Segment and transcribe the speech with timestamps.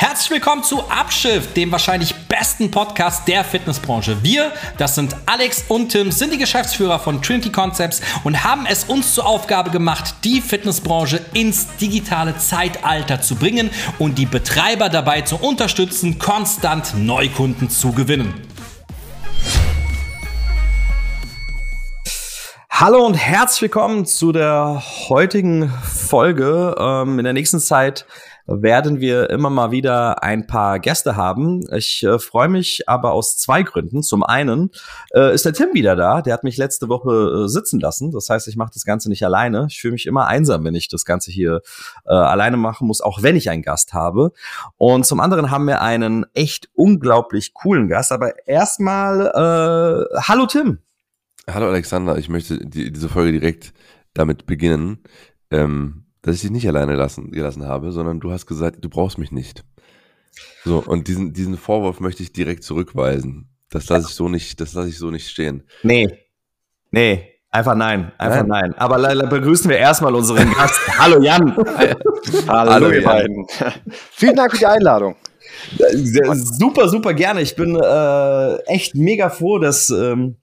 [0.00, 4.22] Herzlich willkommen zu Abschiff, dem wahrscheinlich besten Podcast der Fitnessbranche.
[4.22, 8.84] Wir, das sind Alex und Tim, sind die Geschäftsführer von Trinity Concepts und haben es
[8.84, 13.68] uns zur Aufgabe gemacht, die Fitnessbranche ins digitale Zeitalter zu bringen
[13.98, 18.32] und die Betreiber dabei zu unterstützen, konstant Neukunden zu gewinnen.
[22.70, 26.74] Hallo und herzlich willkommen zu der heutigen Folge.
[26.78, 28.06] Ähm, in der nächsten Zeit
[28.50, 31.64] werden wir immer mal wieder ein paar Gäste haben.
[31.72, 34.02] Ich äh, freue mich aber aus zwei Gründen.
[34.02, 34.70] Zum einen
[35.14, 36.20] äh, ist der Tim wieder da.
[36.20, 38.10] Der hat mich letzte Woche äh, sitzen lassen.
[38.10, 39.66] Das heißt, ich mache das Ganze nicht alleine.
[39.70, 41.62] Ich fühle mich immer einsam, wenn ich das Ganze hier
[42.04, 44.32] äh, alleine machen muss, auch wenn ich einen Gast habe.
[44.76, 48.10] Und zum anderen haben wir einen echt unglaublich coolen Gast.
[48.10, 50.78] Aber erstmal, äh, hallo Tim.
[51.48, 53.72] Hallo Alexander, ich möchte die, diese Folge direkt
[54.12, 54.98] damit beginnen.
[55.50, 59.18] Ähm, dass ich dich nicht alleine lassen, gelassen habe, sondern du hast gesagt, du brauchst
[59.18, 59.64] mich nicht.
[60.64, 63.48] So, und diesen, diesen Vorwurf möchte ich direkt zurückweisen.
[63.70, 65.62] Das lasse ich so nicht, das lasse ich so nicht stehen.
[65.82, 66.08] Nee.
[66.90, 67.26] Nee.
[67.52, 68.70] Einfach nein, einfach nein.
[68.70, 68.74] nein.
[68.74, 70.78] Aber leider begrüßen wir erstmal unseren Gast.
[70.98, 71.56] Hallo Jan.
[72.46, 73.44] Hallo, Hallo ihr beiden.
[74.12, 75.16] Vielen Dank für die Einladung.
[75.94, 77.40] Super, super gerne.
[77.40, 80.36] Ich bin äh, echt mega froh, dass ähm,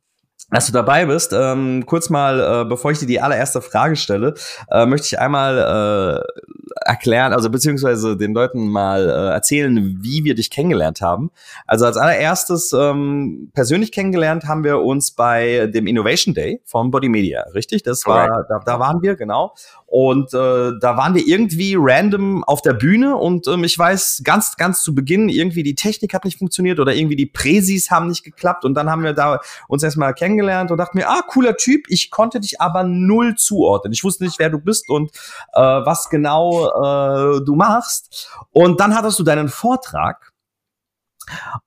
[0.49, 1.33] dass du dabei bist.
[1.33, 4.33] Ähm, kurz mal, äh, bevor ich dir die allererste Frage stelle,
[4.71, 6.41] äh, möchte ich einmal äh,
[6.85, 11.31] erklären, also beziehungsweise den Leuten mal äh, erzählen, wie wir dich kennengelernt haben.
[11.65, 17.09] Also als allererstes ähm, persönlich kennengelernt haben wir uns bei dem Innovation Day von Body
[17.09, 17.83] Media, richtig?
[17.83, 19.53] Das war, da, da waren wir, genau.
[19.89, 24.57] Und äh, da waren wir irgendwie random auf der Bühne und ähm, ich weiß ganz,
[24.57, 28.25] ganz zu Beginn, irgendwie die Technik hat nicht funktioniert oder irgendwie die Präsis haben nicht
[28.25, 31.85] geklappt und dann haben wir da uns erstmal kennengelernt und dachten mir, ah, cooler Typ,
[31.87, 33.93] ich konnte dich aber null zuordnen.
[33.93, 35.09] Ich wusste nicht, wer du bist und
[35.53, 38.29] äh, was genau äh, du machst.
[38.51, 40.33] Und dann hattest du deinen Vortrag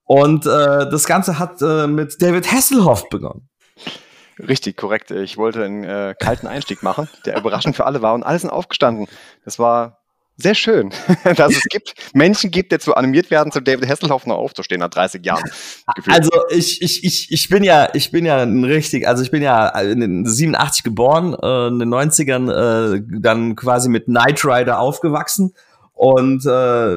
[0.04, 3.48] und äh, das Ganze hat äh, mit David Hasselhoff begonnen.
[4.46, 5.10] Richtig, korrekt.
[5.10, 8.50] Ich wollte einen äh, kalten Einstieg machen, der überraschend für alle war und alle sind
[8.50, 9.06] aufgestanden.
[9.44, 10.00] Das war
[10.36, 10.90] sehr schön,
[11.36, 14.88] dass es gibt Menschen gibt, die dazu animiert werden, zu David Hasselhoff noch aufzustehen nach
[14.88, 15.44] 30 Jahren.
[15.94, 16.16] Gefühlt.
[16.16, 19.42] Also ich, ich, ich, ich bin ja, ich bin ja ein richtig, also ich bin
[19.42, 24.80] ja in den 87 geboren, äh, in den 90ern äh, dann quasi mit Knight Rider
[24.80, 25.54] aufgewachsen
[25.92, 26.96] und äh,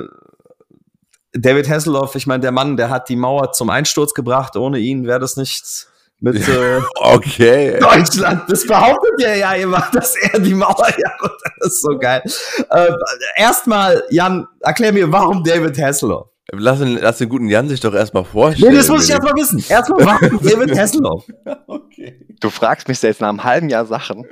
[1.35, 4.55] David Hasselhoff, ich meine, der Mann, der hat die Mauer zum Einsturz gebracht.
[4.55, 5.89] Ohne ihn wäre das nichts
[6.23, 7.77] mit äh, okay.
[7.79, 8.43] Deutschland.
[8.47, 11.11] Das behauptet er ja immer, dass er die Mauer ja
[11.59, 12.23] Das ist so geil.
[12.69, 12.91] Äh,
[13.35, 16.27] Erstmal, Jan, erklär mir, warum David Hasselhoff?
[16.51, 18.71] Lass den, lass den guten Jan sich doch erstmal vorstellen.
[18.71, 19.63] Nee, das muss ich erstmal wissen.
[19.67, 21.25] Erstmal, warum David Hasselhoff?
[21.67, 22.25] okay.
[22.39, 24.25] Du fragst mich jetzt nach einem halben Jahr Sachen.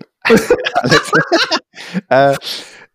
[2.09, 2.35] äh,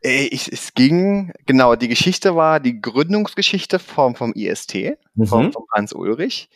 [0.01, 5.27] ich, es ging, genau, die Geschichte war die Gründungsgeschichte vom, vom IST, mhm.
[5.27, 6.49] vom, vom Hans Ulrich.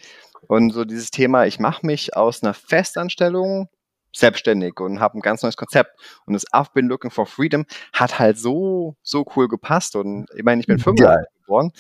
[0.51, 3.69] Und so dieses Thema, ich mache mich aus einer Festanstellung
[4.13, 5.93] selbstständig und habe ein ganz neues Konzept.
[6.27, 9.95] Und das I've been looking for freedom hat halt so, so cool gepasst.
[9.95, 11.71] Und ich meine, ich bin 35 geboren.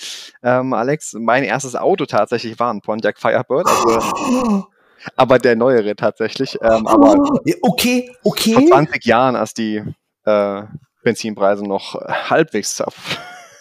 [0.44, 3.66] Ähm, Alex, mein erstes Auto tatsächlich war ein Pontiac Firebird.
[3.66, 4.69] Also,
[5.16, 6.56] aber der neuere tatsächlich.
[6.62, 7.16] Ähm, aber
[7.62, 8.52] okay, okay.
[8.52, 9.82] Vor 20 Jahren, als die
[10.26, 10.62] äh,
[11.02, 11.97] Benzinpreise noch
[12.31, 13.19] halbwegs auf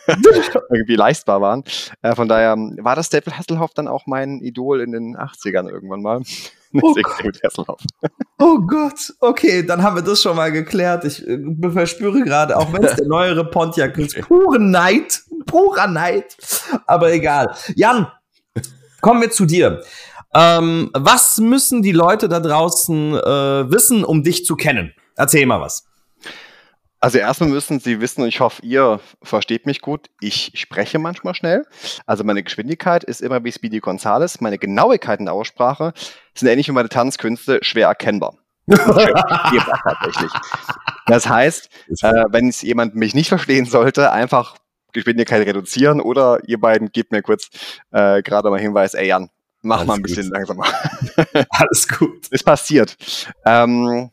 [0.69, 1.63] irgendwie leistbar waren.
[2.01, 6.01] Äh, von daher war das David Hasselhoff dann auch mein Idol in den 80ern irgendwann
[6.01, 6.21] mal.
[6.71, 7.39] Oh Gott.
[8.39, 11.03] oh Gott, okay, dann haben wir das schon mal geklärt.
[11.03, 11.39] Ich äh,
[11.71, 16.37] verspüre gerade, auch wenn es der neuere Pontiac ist, pure Neid, purer Neid.
[16.85, 17.55] Aber egal.
[17.75, 18.07] Jan,
[19.01, 19.81] kommen wir zu dir.
[20.35, 24.93] Ähm, was müssen die Leute da draußen äh, wissen, um dich zu kennen?
[25.15, 25.88] Erzähl mal was.
[27.01, 31.33] Also erstmal müssen Sie wissen, und ich hoffe, ihr versteht mich gut, ich spreche manchmal
[31.33, 31.65] schnell.
[32.05, 34.41] Also meine Geschwindigkeit ist immer wie Speedy Gonzales.
[34.41, 35.93] Meine Genauigkeit in der Aussprache
[36.33, 38.35] sind ähnlich wie meine Tanzkünste schwer erkennbar.
[38.69, 40.31] tatsächlich.
[41.07, 41.69] Das heißt,
[42.01, 44.57] äh, wenn es jemand mich nicht verstehen sollte, einfach
[44.91, 47.49] Geschwindigkeit reduzieren oder ihr beiden gebt mir kurz
[47.91, 49.29] äh, gerade mal Hinweis, ey Jan,
[49.61, 50.33] mach Alles mal ein bisschen gut.
[50.33, 50.65] langsamer.
[51.49, 52.27] Alles gut.
[52.29, 52.95] Ist passiert.
[53.45, 54.11] Ähm,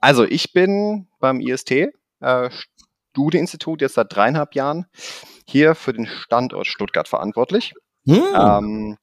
[0.00, 1.92] also ich bin beim IST
[2.24, 2.50] äh,
[3.12, 4.86] Studieinstitut jetzt seit dreieinhalb Jahren
[5.46, 7.74] hier für den Standort Stuttgart verantwortlich.
[8.06, 8.22] Hm.
[8.34, 8.96] Ähm,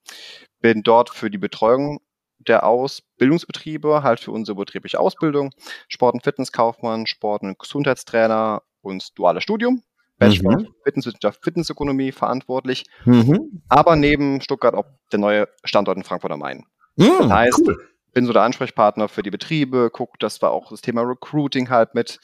[0.59, 2.01] bin dort für die Betreuung
[2.47, 5.51] der Ausbildungsbetriebe, halt für unsere betriebliche Ausbildung,
[5.87, 9.83] Sport- und Fitnesskaufmann, Sport- und Gesundheitstrainer und duales Studium.
[10.17, 10.67] Bachelor mhm.
[10.83, 12.85] Fitnesswissenschaft, Fitnesssökonomie verantwortlich.
[13.05, 13.63] Mhm.
[13.69, 16.65] Aber neben Stuttgart auch der neue Standort in Frankfurt am Main.
[16.95, 17.89] Mhm, das heißt, cool.
[18.13, 21.95] bin so der Ansprechpartner für die Betriebe, gucke, dass wir auch das Thema Recruiting halt
[21.95, 22.19] mit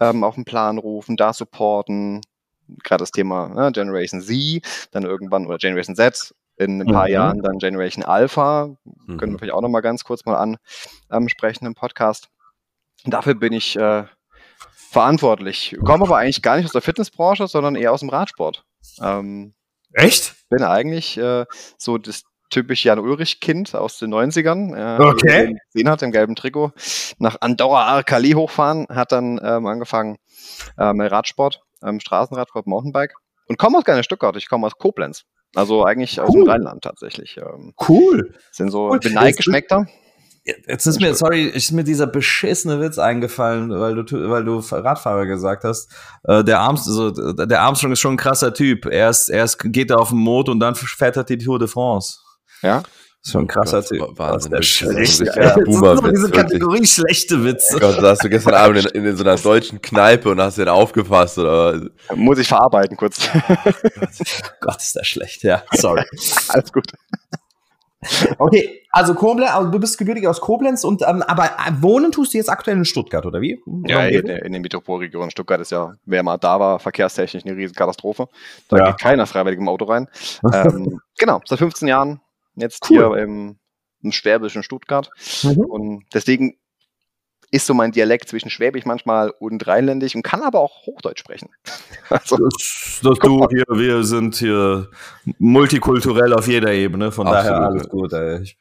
[0.00, 2.22] ähm, auf den Plan rufen, da supporten,
[2.82, 4.62] gerade das Thema ne, Generation Z,
[4.92, 7.12] dann irgendwann oder Generation Z, in ein paar mhm.
[7.12, 8.76] Jahren dann Generation Alpha.
[9.06, 9.16] Mhm.
[9.16, 10.56] Können wir vielleicht auch nochmal ganz kurz mal
[11.08, 12.28] ansprechen im Podcast.
[13.04, 14.04] Dafür bin ich äh,
[14.90, 15.76] verantwortlich.
[15.84, 18.64] Komme aber eigentlich gar nicht aus der Fitnessbranche, sondern eher aus dem Radsport.
[19.00, 19.54] Ähm,
[19.92, 20.34] Echt?
[20.50, 21.46] Bin eigentlich äh,
[21.78, 24.76] so das typisch Jan Ulrich-Kind aus den 90ern.
[24.76, 25.56] Äh, okay.
[25.72, 26.72] Gesehen hat im gelben Trikot.
[27.18, 30.18] Nach Andorra Arkali hochfahren, hat dann ähm, angefangen
[30.78, 33.14] äh, mit Radsport, ähm, Straßenradsport, Mountainbike.
[33.46, 35.24] Und komme aus gar Stuttgart, ich komme aus Koblenz.
[35.54, 36.24] Also eigentlich cool.
[36.24, 37.36] aus dem Rheinland tatsächlich.
[37.38, 38.34] Ähm, cool.
[38.52, 39.00] Sind so cool.
[39.00, 39.86] Beneidgeschmeckter.
[40.44, 45.26] Jetzt ist mir, sorry, ist mir dieser beschissene Witz eingefallen, weil du, weil du Radfahrer
[45.26, 45.90] gesagt hast.
[46.24, 48.86] Äh, der Armstrong, also, der Armstrong ist schon ein krasser Typ.
[48.86, 52.20] Erst, erst geht er auf den Mond und dann fährt er die Tour de France.
[52.62, 52.82] Ja.
[53.22, 54.18] Das ist schon ein krasser Typ.
[54.18, 54.52] Wahnsinn.
[54.52, 55.20] Das ist schlecht.
[55.36, 57.78] Ja, diese Kategorie schlechte Witze.
[57.78, 60.68] Gott, da hast du gestern Abend in, in, so einer deutschen Kneipe und hast den
[60.68, 61.90] aufgepasst, oder?
[62.14, 63.20] Muss ich verarbeiten kurz.
[64.60, 65.62] Gott, ist das schlecht, ja.
[65.72, 66.02] Sorry.
[66.48, 66.86] Alles gut.
[68.38, 72.32] Okay, also Koblenz, also du bist gebürtig aus Koblenz und ähm, aber äh, wohnen tust
[72.32, 73.60] du jetzt aktuell in Stuttgart oder wie?
[73.86, 75.30] Ja, in, in den Metropolregionen.
[75.30, 78.28] Stuttgart ist ja, wer mal da war, verkehrstechnisch eine riesen Katastrophe.
[78.68, 78.86] Da ja.
[78.86, 80.08] geht keiner freiwillig im Auto rein.
[80.54, 82.20] ähm, genau, seit 15 Jahren
[82.60, 82.96] jetzt cool.
[82.96, 83.58] hier im,
[84.02, 85.10] im schwäbischen Stuttgart
[85.42, 85.64] mhm.
[85.64, 86.56] und deswegen
[87.50, 91.50] ist so mein Dialekt zwischen Schwäbisch manchmal und Rheinländisch und kann aber auch Hochdeutsch sprechen.
[92.08, 94.88] Also, das, das du hier, wir sind hier
[95.38, 97.46] multikulturell auf jeder Ebene, von Absolut.
[97.46, 98.12] daher alles gut.
[98.12, 98.56] Ey.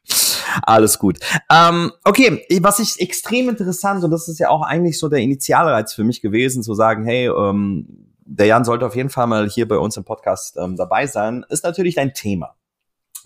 [0.62, 1.18] Alles gut.
[1.52, 5.96] Ähm, okay, was ich extrem interessant und das ist ja auch eigentlich so der Initialreiz
[5.96, 9.68] für mich gewesen, zu sagen, hey, ähm, der Jan sollte auf jeden Fall mal hier
[9.68, 12.56] bei uns im Podcast ähm, dabei sein, ist natürlich dein Thema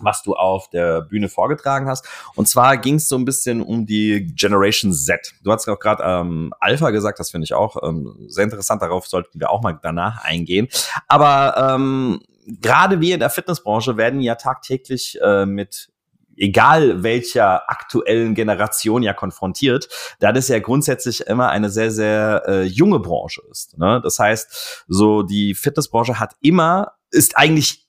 [0.00, 2.06] was du auf der Bühne vorgetragen hast.
[2.34, 5.34] Und zwar ging es so ein bisschen um die Generation Z.
[5.42, 8.82] Du hast auch gerade ähm, Alpha gesagt, das finde ich auch ähm, sehr interessant.
[8.82, 10.68] Darauf sollten wir auch mal danach eingehen.
[11.08, 15.90] Aber ähm, gerade wir in der Fitnessbranche werden ja tagtäglich äh, mit
[16.36, 19.88] egal welcher aktuellen Generation ja konfrontiert,
[20.20, 23.78] da das ja grundsätzlich immer eine sehr, sehr äh, junge Branche ist.
[23.78, 24.00] Ne?
[24.02, 27.83] Das heißt, so die Fitnessbranche hat immer, ist eigentlich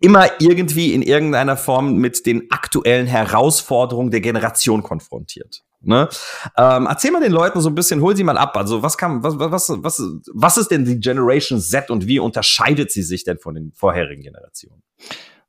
[0.00, 5.64] immer irgendwie in irgendeiner Form mit den aktuellen Herausforderungen der Generation konfrontiert.
[5.80, 6.08] Ne?
[6.56, 8.56] Ähm, erzähl mal den Leuten so ein bisschen, hol sie mal ab.
[8.56, 10.02] Also was kann, was, was, was,
[10.32, 14.22] was ist denn die Generation Z und wie unterscheidet sie sich denn von den vorherigen
[14.22, 14.82] Generationen?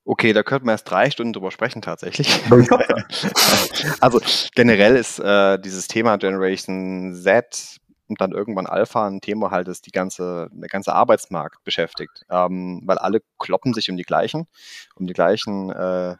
[0.06, 2.40] Okay, da könnten wir erst drei Stunden drüber sprechen tatsächlich.
[4.00, 4.22] also
[4.56, 7.79] generell ist äh, dieses Thema Generation Z
[8.10, 12.26] und dann irgendwann Alpha ein Thema halt ist, die ganze, der ganze Arbeitsmarkt beschäftigt.
[12.30, 14.48] Ähm, weil alle kloppen sich um die gleichen,
[14.96, 16.16] um die gleichen äh,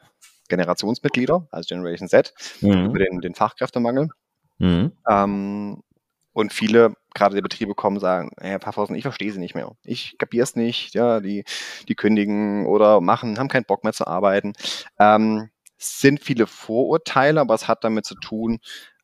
[0.48, 2.86] Generationsmitglieder, also Generation Z, mhm.
[2.86, 4.10] über den, den Fachkräftemangel.
[4.58, 4.92] Mhm.
[5.08, 5.84] Ähm,
[6.34, 9.72] und viele, gerade die Betriebe kommen, sagen, Herr Pfaffhausen, ich verstehe sie nicht mehr.
[9.84, 11.44] Ich kapiere es nicht, ja, die,
[11.88, 14.54] die kündigen oder machen, haben keinen Bock mehr zu arbeiten.
[15.00, 18.60] Ähm, sind viele Vorurteile, aber es hat damit zu tun,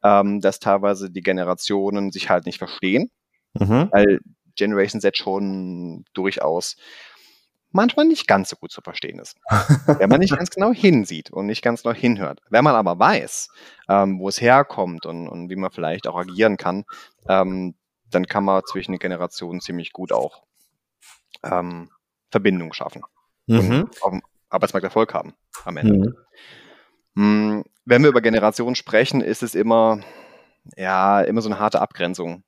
[0.05, 3.09] ähm, dass teilweise die Generationen sich halt nicht verstehen,
[3.55, 3.89] mhm.
[3.91, 4.19] weil
[4.55, 6.75] Generation Z schon durchaus
[7.71, 9.35] manchmal nicht ganz so gut zu verstehen ist.
[9.99, 12.39] wenn man nicht ganz genau hinsieht und nicht ganz genau hinhört.
[12.49, 13.49] Wenn man aber weiß,
[13.89, 16.85] ähm, wo es herkommt und, und, wie man vielleicht auch agieren kann,
[17.27, 17.73] ähm,
[18.11, 20.43] dann kann man zwischen den Generationen ziemlich gut auch
[21.43, 21.89] ähm,
[22.29, 23.01] Verbindung schaffen
[23.47, 23.59] mhm.
[23.59, 25.33] und auf dem Arbeitsmarkt Erfolg haben
[25.65, 26.15] am Ende.
[27.15, 27.63] Mhm.
[27.85, 29.99] Wenn wir über Generationen sprechen, ist es immer,
[30.75, 32.43] ja, immer so eine harte Abgrenzung.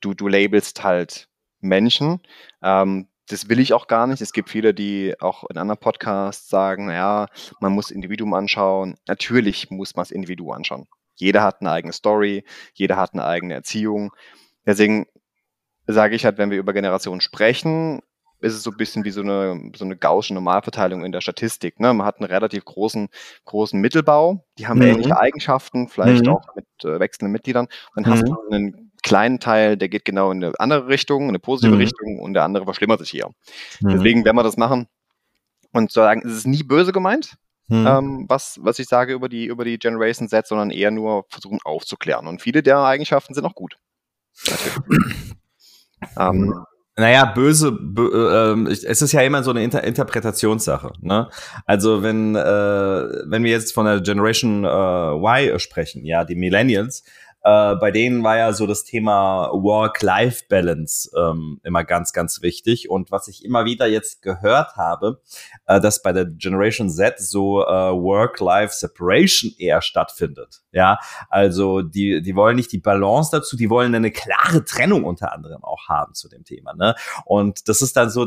[0.00, 1.28] Du, du labelst halt
[1.60, 2.20] Menschen.
[2.62, 4.20] Ähm, das will ich auch gar nicht.
[4.20, 7.26] Es gibt viele, die auch in anderen Podcasts sagen, ja,
[7.60, 8.96] man muss Individuum anschauen.
[9.06, 10.86] Natürlich muss man das Individuum anschauen.
[11.14, 12.44] Jeder hat eine eigene Story,
[12.74, 14.12] jeder hat eine eigene Erziehung.
[14.66, 15.06] Deswegen
[15.86, 18.00] sage ich halt, wenn wir über Generationen sprechen,
[18.46, 21.80] ist es so ein bisschen wie so eine, so eine gausche Normalverteilung in der Statistik.
[21.80, 21.92] Ne?
[21.92, 23.08] Man hat einen relativ großen,
[23.44, 24.86] großen Mittelbau, die haben mhm.
[24.86, 26.32] ähnliche Eigenschaften, vielleicht mhm.
[26.32, 27.68] auch mit äh, wechselnden Mitgliedern.
[27.94, 28.08] Dann mhm.
[28.08, 31.74] hast du einen kleinen Teil, der geht genau in eine andere Richtung, in eine positive
[31.74, 31.80] mhm.
[31.80, 33.28] Richtung und der andere verschlimmert sich hier.
[33.80, 33.90] Mhm.
[33.90, 34.86] Deswegen, wenn wir das machen
[35.72, 37.36] und sagen, es ist nie böse gemeint,
[37.68, 37.86] mhm.
[37.86, 41.58] ähm, was, was ich sage über die, über die Generation Z, sondern eher nur versuchen
[41.64, 42.26] aufzuklären.
[42.26, 43.78] Und viele der Eigenschaften sind auch gut.
[46.18, 46.64] ähm,
[46.98, 50.92] naja, böse, bö, äh, es ist ja immer so eine Inter Interpretationssache.
[51.02, 51.28] Ne?
[51.66, 57.04] Also wenn, äh, wenn wir jetzt von der Generation äh, Y sprechen, ja, die Millennials,
[57.46, 62.90] äh, bei denen war ja so das Thema Work-Life-Balance ähm, immer ganz, ganz wichtig.
[62.90, 65.22] Und was ich immer wieder jetzt gehört habe,
[65.66, 70.62] äh, dass bei der Generation Z so äh, Work-Life-Separation eher stattfindet.
[70.72, 70.98] Ja,
[71.30, 75.62] also die, die wollen nicht die Balance dazu, die wollen eine klare Trennung unter anderem
[75.62, 76.74] auch haben zu dem Thema.
[76.74, 76.96] Ne?
[77.26, 78.26] Und das ist dann so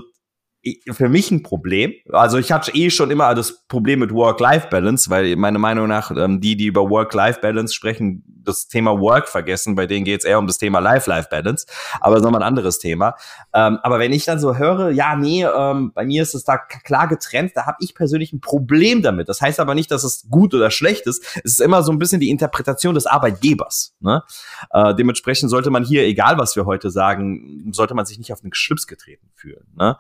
[0.92, 1.94] für mich ein Problem.
[2.12, 6.42] Also ich hatte eh schon immer das Problem mit Work-Life-Balance, weil meiner Meinung nach ähm,
[6.42, 9.76] die, die über Work-Life-Balance sprechen, das Thema Work vergessen.
[9.76, 11.66] Bei denen geht es eher um das Thema Life-Life-Balance,
[12.02, 13.16] aber das ist nochmal ein anderes Thema.
[13.54, 16.58] Ähm, aber wenn ich dann so höre, ja, nee, ähm, bei mir ist es da
[16.58, 19.30] klar getrennt, da habe ich persönlich ein Problem damit.
[19.30, 21.24] Das heißt aber nicht, dass es gut oder schlecht ist.
[21.44, 23.96] Es ist immer so ein bisschen die Interpretation des Arbeitgebers.
[24.00, 24.24] Ne?
[24.72, 28.42] Äh, dementsprechend sollte man hier, egal was wir heute sagen, sollte man sich nicht auf
[28.42, 29.66] den Schlips getreten fühlen.
[29.76, 29.98] Ne?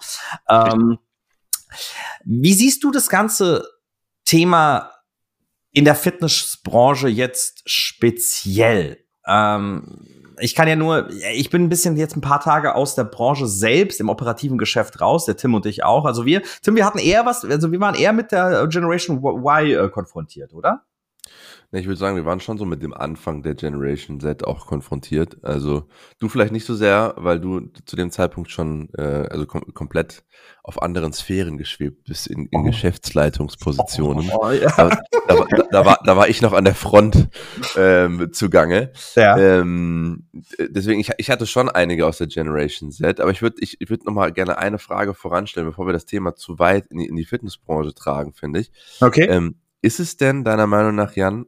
[0.48, 0.98] Ähm,
[2.26, 3.68] wie siehst du das ganze
[4.26, 4.92] Thema
[5.72, 8.98] in der Fitnessbranche jetzt speziell?
[9.28, 10.06] Ähm,
[10.40, 13.48] ich kann ja nur, ich bin ein bisschen jetzt ein paar Tage aus der Branche
[13.48, 16.06] selbst im operativen Geschäft raus, der Tim und ich auch.
[16.06, 19.66] Also wir, Tim, wir hatten eher was, also wir waren eher mit der Generation Y
[19.66, 20.86] äh, konfrontiert, oder?
[21.72, 25.38] Ich würde sagen, wir waren schon so mit dem Anfang der Generation Z auch konfrontiert.
[25.44, 25.84] Also
[26.20, 30.24] du vielleicht nicht so sehr, weil du zu dem Zeitpunkt schon äh, also kom komplett
[30.64, 32.64] auf anderen Sphären geschwebt bist, in, in oh.
[32.64, 34.30] Geschäftsleitungspositionen.
[34.34, 34.72] Oh, ja.
[34.76, 34.90] da,
[35.28, 37.30] da, da, war, da war ich noch an der Front
[37.78, 38.92] ähm, zugange.
[39.16, 39.38] Ja.
[39.38, 40.28] Ähm,
[40.60, 43.90] deswegen, ich, ich hatte schon einige aus der Generation Z, aber ich würde ich, ich
[43.90, 47.06] würd noch mal gerne eine Frage voranstellen, bevor wir das Thema zu weit in die,
[47.06, 48.72] in die Fitnessbranche tragen, finde ich.
[49.02, 49.26] Okay.
[49.26, 51.46] Ähm, ist es denn deiner Meinung nach, Jan,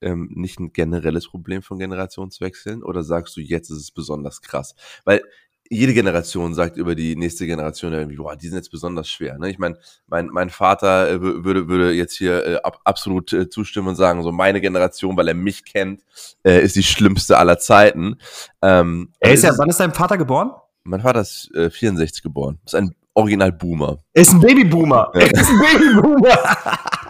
[0.00, 4.74] ähm, nicht ein generelles Problem von Generationswechseln oder sagst du, jetzt ist es besonders krass?
[5.04, 5.22] Weil
[5.70, 9.38] jede Generation sagt über die nächste Generation irgendwie, boah, die sind jetzt besonders schwer.
[9.38, 9.48] Ne?
[9.48, 9.76] Ich meine,
[10.06, 14.22] mein, mein Vater äh, würde, würde jetzt hier äh, ab, absolut äh, zustimmen und sagen,
[14.22, 16.02] so meine Generation, weil er mich kennt,
[16.44, 18.16] äh, ist die schlimmste aller Zeiten.
[18.60, 20.50] Ähm, er ist ja, wann ist dein Vater geboren?
[20.84, 22.58] Mein Vater ist äh, 64 geboren.
[22.66, 23.98] Ist ein Original-Boomer.
[24.12, 25.12] Er ist ein Babyboomer.
[25.14, 25.20] Ja.
[25.20, 26.38] Er ist ein Babyboomer.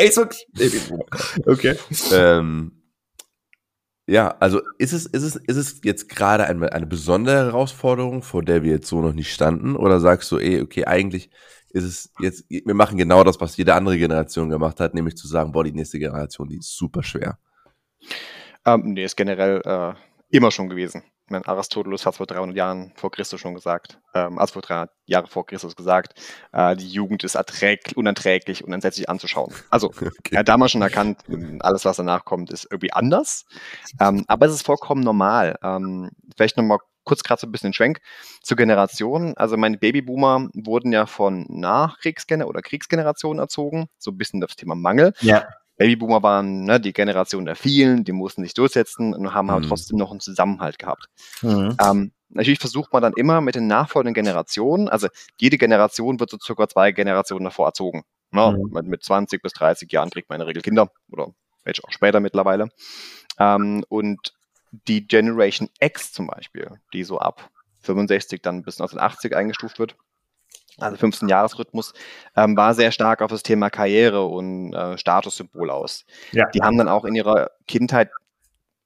[0.00, 1.04] Ey, ist wirklich Babyboomer.
[1.46, 1.76] Okay.
[2.12, 2.72] Ähm,
[4.06, 8.42] ja, also ist es, ist es, ist es jetzt gerade eine, eine besondere Herausforderung, vor
[8.42, 9.76] der wir jetzt so noch nicht standen?
[9.76, 11.30] Oder sagst du, ey, okay, eigentlich
[11.68, 15.28] ist es jetzt, wir machen genau das, was jede andere Generation gemacht hat, nämlich zu
[15.28, 17.38] sagen, boah, die nächste Generation, die ist super schwer.
[18.64, 19.92] Ähm, nee, ist generell äh,
[20.30, 21.02] immer schon gewesen.
[21.30, 24.90] Ich meine, Aristoteles hat vor 300 Jahren vor Christus schon gesagt, ähm, also vor 300
[25.06, 26.20] Jahre vor Christus gesagt,
[26.50, 29.54] äh, die Jugend ist erträglich, unerträglich und entsetzlich anzuschauen.
[29.70, 30.10] Also, okay.
[30.32, 31.22] er hat damals schon erkannt,
[31.60, 33.44] alles, was danach kommt, ist irgendwie anders.
[34.00, 35.56] Ähm, aber es ist vollkommen normal.
[35.62, 38.00] Ähm, vielleicht nochmal kurz gerade so ein bisschen den Schwenk
[38.42, 39.34] zur Generation.
[39.36, 44.74] Also meine Babyboomer wurden ja von Nachkriegsgener oder Kriegsgenerationen erzogen, so ein bisschen das Thema
[44.74, 45.12] Mangel.
[45.20, 45.46] Ja.
[45.80, 49.68] Babyboomer waren ne, die Generation der vielen, die mussten sich durchsetzen und haben halt mhm.
[49.68, 51.06] trotzdem noch einen Zusammenhalt gehabt.
[51.40, 51.74] Mhm.
[51.82, 55.08] Ähm, natürlich versucht man dann immer mit den nachfolgenden Generationen, also
[55.40, 58.04] jede Generation wird so circa zwei Generationen davor erzogen.
[58.30, 58.58] Ne?
[58.58, 58.74] Mhm.
[58.74, 61.28] Mit, mit 20 bis 30 Jahren kriegt man in der Regel Kinder oder
[61.64, 62.68] welche auch später mittlerweile.
[63.38, 64.34] Ähm, und
[64.86, 69.96] die Generation X zum Beispiel, die so ab 65 dann bis 1980 eingestuft wird,
[70.80, 71.92] also 15-Jahres-Rhythmus,
[72.36, 76.04] ähm, war sehr stark auf das Thema Karriere und äh, Statussymbol aus.
[76.32, 76.48] Ja.
[76.50, 78.10] Die haben dann auch in ihrer Kindheit,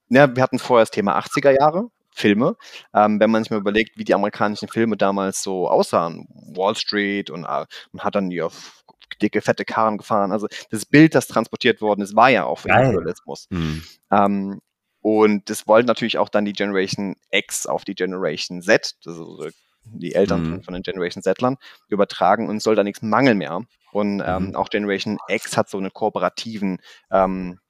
[0.09, 2.57] ja, wir hatten vorher das Thema 80er Jahre, Filme.
[2.95, 7.29] Ähm, wenn man sich mal überlegt, wie die amerikanischen Filme damals so aussahen, Wall Street
[7.29, 8.85] und äh, man hat dann die auf
[9.21, 10.33] dicke, fette Karren gefahren.
[10.33, 13.47] Also das Bild, das transportiert worden ist, war ja auch für Imperialismus.
[13.51, 13.83] Mhm.
[14.11, 14.61] Ähm,
[15.01, 19.47] und das wollte natürlich auch dann die Generation X auf die Generation Z, also
[19.85, 20.47] die Eltern mhm.
[20.47, 21.57] von, von, den Generation Z-Lern,
[21.89, 23.63] übertragen und soll da nichts Mangel mehr.
[23.93, 24.57] Und ähm, mhm.
[24.57, 26.79] auch Generation X hat so einen kooperativen,
[27.11, 27.61] ähm,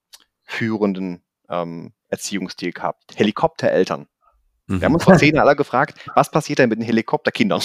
[0.44, 3.14] führenden ähm, Erziehungsstil gehabt.
[3.16, 4.06] Helikoptereltern.
[4.66, 4.80] Mhm.
[4.80, 7.62] Wir haben uns vor zehn Jahren alle gefragt, was passiert denn mit den Helikopterkindern?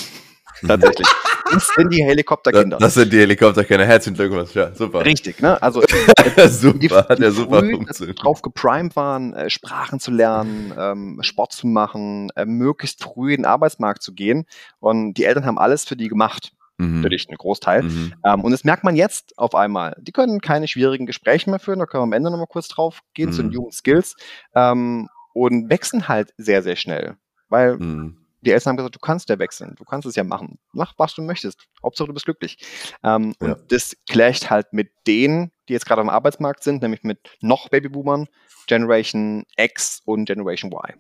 [0.68, 1.08] Tatsächlich.
[1.52, 2.78] Das sind die Helikopterkinder.
[2.78, 3.86] Das sind die Helikopterkinder.
[3.86, 4.54] Herzlichen Glückwunsch.
[4.54, 5.04] Ja, super.
[5.04, 5.62] Richtig, ne?
[5.62, 5.82] Also,
[6.50, 8.22] super, die, hat ja super funktioniert.
[8.22, 13.42] drauf geprimed waren, äh, Sprachen zu lernen, ähm, Sport zu machen, äh, möglichst früh in
[13.42, 14.46] den Arbeitsmarkt zu gehen.
[14.80, 16.52] Und die Eltern haben alles für die gemacht.
[16.78, 17.02] Mhm.
[17.02, 17.84] Natürlich ein Großteil.
[17.84, 18.14] Mhm.
[18.24, 19.96] Ähm, und das merkt man jetzt auf einmal.
[20.00, 21.80] Die können keine schwierigen Gespräche mehr führen.
[21.80, 23.34] Da können wir am Ende nochmal kurz drauf gehen mhm.
[23.34, 24.16] zu den Human Skills.
[24.54, 27.16] Ähm, und wechseln halt sehr, sehr schnell.
[27.50, 30.60] Weil mhm die Eltern haben gesagt, du kannst ja wechseln, du kannst es ja machen.
[30.74, 31.68] Mach, was du möchtest.
[31.84, 32.58] Hauptsache, du bist glücklich.
[33.04, 33.54] Ähm, ja.
[33.54, 37.70] Und das gleicht halt mit denen, die jetzt gerade am Arbeitsmarkt sind, nämlich mit noch
[37.70, 38.28] Babyboomern,
[38.68, 41.00] Generation X und Generation Y.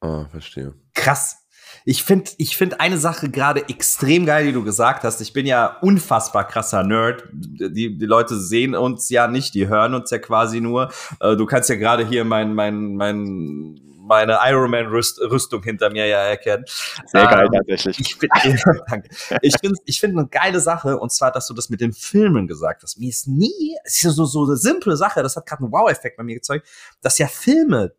[0.00, 0.74] Ah, verstehe.
[0.94, 1.42] Krass.
[1.84, 5.20] Ich finde ich find eine Sache gerade extrem geil, die du gesagt hast.
[5.20, 7.24] Ich bin ja unfassbar krasser Nerd.
[7.32, 10.92] Die, die Leute sehen uns ja nicht, die hören uns ja quasi nur.
[11.20, 16.64] Äh, du kannst ja gerade hier mein, mein, mein meine Ironman-Rüstung hinter mir ja erkennen.
[17.06, 18.00] Sehr geil, ähm, tatsächlich.
[18.00, 19.08] Ich finde
[19.42, 22.46] ich find, ich find eine geile Sache, und zwar, dass du das mit den Filmen
[22.46, 22.98] gesagt hast.
[22.98, 26.16] Mir ist nie, es ist so, so eine simple Sache, das hat gerade einen Wow-Effekt
[26.16, 26.66] bei mir gezeugt,
[27.02, 27.94] dass ja Filme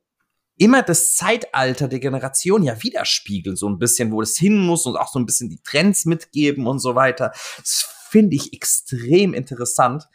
[0.58, 4.98] immer das Zeitalter der Generation ja widerspiegeln, so ein bisschen, wo es hin muss und
[4.98, 7.32] auch so ein bisschen die Trends mitgeben und so weiter.
[7.58, 10.08] Das finde ich extrem interessant.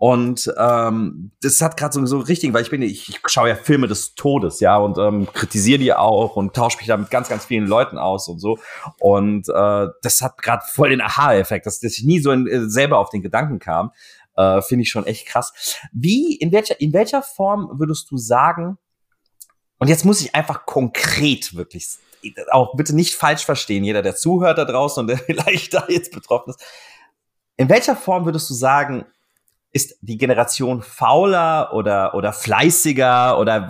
[0.00, 3.54] Und ähm, das hat gerade so, so richtig, weil ich bin, ich, ich schaue ja
[3.54, 7.28] Filme des Todes, ja, und ähm, kritisiere die auch und tausche mich da mit ganz,
[7.28, 8.58] ganz vielen Leuten aus und so.
[8.98, 12.66] Und äh, das hat gerade voll den Aha-Effekt, dass, dass ich nie so in, äh,
[12.70, 13.92] selber auf den Gedanken kam.
[14.36, 15.52] Äh, Finde ich schon echt krass.
[15.92, 18.78] Wie, in welcher, in welcher Form würdest du sagen,
[19.80, 21.98] und jetzt muss ich einfach konkret wirklich
[22.50, 26.12] auch bitte nicht falsch verstehen, jeder, der zuhört da draußen und der vielleicht da jetzt
[26.12, 26.64] betroffen ist.
[27.58, 29.04] In welcher Form würdest du sagen,
[29.72, 33.68] ist die Generation fauler oder, oder fleißiger oder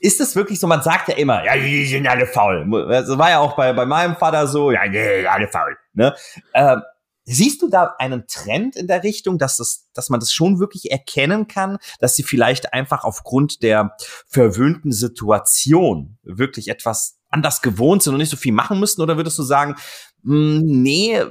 [0.00, 2.66] ist es wirklich so, man sagt ja immer, ja, die sind alle faul.
[2.88, 5.76] Das war ja auch bei, bei meinem Vater so, ja, die alle faul.
[5.92, 6.14] Ne?
[6.54, 6.82] Ähm,
[7.24, 10.90] siehst du da einen Trend in der Richtung, dass, das, dass man das schon wirklich
[10.90, 13.94] erkennen kann, dass sie vielleicht einfach aufgrund der
[14.26, 19.02] verwöhnten Situation wirklich etwas anders gewohnt sind und nicht so viel machen müssten?
[19.02, 19.74] Oder würdest du sagen,
[20.22, 21.22] mh, hm, nee,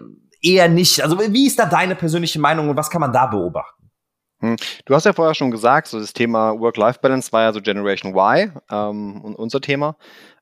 [0.42, 1.02] eher nicht?
[1.02, 3.77] Also wie ist da deine persönliche Meinung und was kann man da beobachten?
[4.40, 4.56] Hm.
[4.86, 8.52] Du hast ja vorher schon gesagt, so das Thema Work-Life-Balance war ja so Generation Y
[8.70, 9.98] ähm, und unser Thema.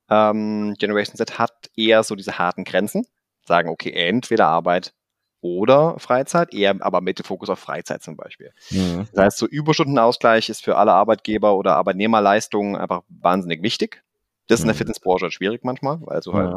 [0.10, 3.06] Ähm, Generation Z hat eher so diese harten Grenzen,
[3.46, 4.94] sagen, okay, entweder Arbeit
[5.42, 8.52] oder Freizeit, eher aber mit dem Fokus auf Freizeit zum Beispiel.
[8.72, 9.08] Mhm.
[9.14, 14.04] Das heißt, so Überstundenausgleich ist für alle Arbeitgeber oder Arbeitnehmerleistungen einfach wahnsinnig wichtig.
[14.48, 14.80] Das ist in der mhm.
[14.80, 16.56] Fitnessbranche halt schwierig manchmal, weil du halt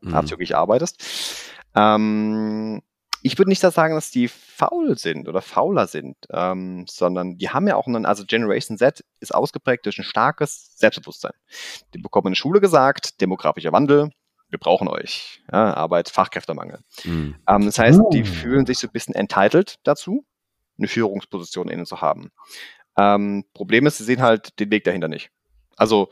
[0.00, 0.14] mhm.
[0.14, 1.04] abzüglich arbeitest.
[1.74, 2.82] Ähm,
[3.22, 7.66] ich würde nicht sagen, dass die faul sind oder fauler sind, ähm, sondern die haben
[7.66, 11.32] ja auch einen, also Generation Z ist ausgeprägt durch ein starkes Selbstbewusstsein.
[11.94, 14.10] Die bekommen in der Schule gesagt, demografischer Wandel,
[14.50, 16.80] wir brauchen euch, ja, Arbeit, Fachkräftemangel.
[17.04, 17.36] Mhm.
[17.46, 20.24] Ähm, das heißt, die fühlen sich so ein bisschen entitled dazu,
[20.78, 22.30] eine Führungsposition innen zu haben.
[22.96, 25.30] Ähm, Problem ist, sie sehen halt den Weg dahinter nicht.
[25.76, 26.10] Also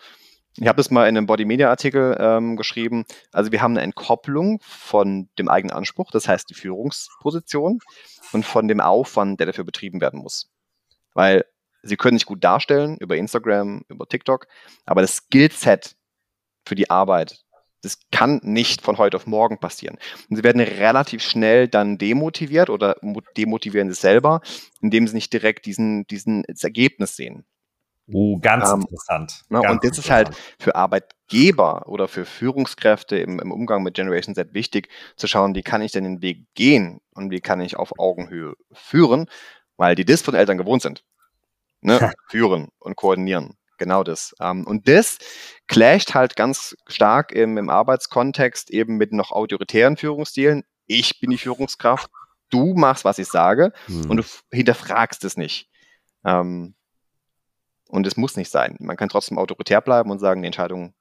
[0.58, 3.04] ich habe das mal in einem Body Media Artikel ähm, geschrieben.
[3.32, 7.80] Also wir haben eine Entkopplung von dem eigenen Anspruch, das heißt die Führungsposition
[8.32, 10.50] und von dem Aufwand, der dafür betrieben werden muss.
[11.14, 11.44] Weil
[11.82, 14.46] sie können sich gut darstellen über Instagram, über TikTok,
[14.86, 15.96] aber das Skillset
[16.64, 17.44] für die Arbeit,
[17.82, 19.98] das kann nicht von heute auf morgen passieren.
[20.28, 22.96] Und sie werden relativ schnell dann demotiviert oder
[23.36, 24.40] demotivieren sich selber,
[24.80, 27.44] indem sie nicht direkt diesen, diesen das Ergebnis sehen.
[28.12, 29.42] Oh, ganz ähm, interessant.
[29.48, 33.94] Ne, ganz und das ist halt für Arbeitgeber oder für Führungskräfte im, im, Umgang mit
[33.94, 37.60] Generation Z wichtig, zu schauen, wie kann ich denn den Weg gehen und wie kann
[37.60, 39.28] ich auf Augenhöhe führen,
[39.76, 41.04] weil die das von Eltern gewohnt sind.
[41.82, 42.12] Ne?
[42.28, 43.56] führen und koordinieren.
[43.78, 44.34] Genau das.
[44.40, 45.18] Ähm, und das
[45.66, 50.64] clasht halt ganz stark im, im Arbeitskontext eben mit noch autoritären Führungsstilen.
[50.86, 52.10] Ich bin die Führungskraft,
[52.50, 54.10] du machst, was ich sage hm.
[54.10, 55.68] und du hinterfragst es nicht.
[56.24, 56.74] Ähm,
[57.88, 58.76] und es muss nicht sein.
[58.80, 60.94] Man kann trotzdem autoritär bleiben und sagen, die Entscheidung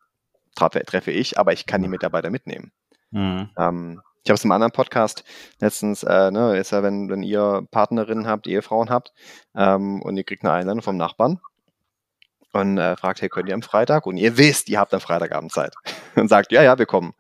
[0.56, 2.72] treffe, treffe ich, aber ich kann die Mitarbeiter mitnehmen.
[3.12, 3.50] Mhm.
[3.58, 5.24] Ähm, ich habe es im anderen Podcast
[5.60, 9.14] letztens, äh, ne, ist ja, wenn, wenn ihr Partnerinnen habt, Ehefrauen habt
[9.56, 11.40] ähm, und ihr kriegt eine Einladung vom Nachbarn
[12.52, 14.08] und äh, fragt, hey, könnt ihr am Freitag?
[14.08, 15.76] Und ihr wisst, ihr habt am Freitagabend Zeit.
[16.16, 17.14] und sagt, ja, ja, wir kommen.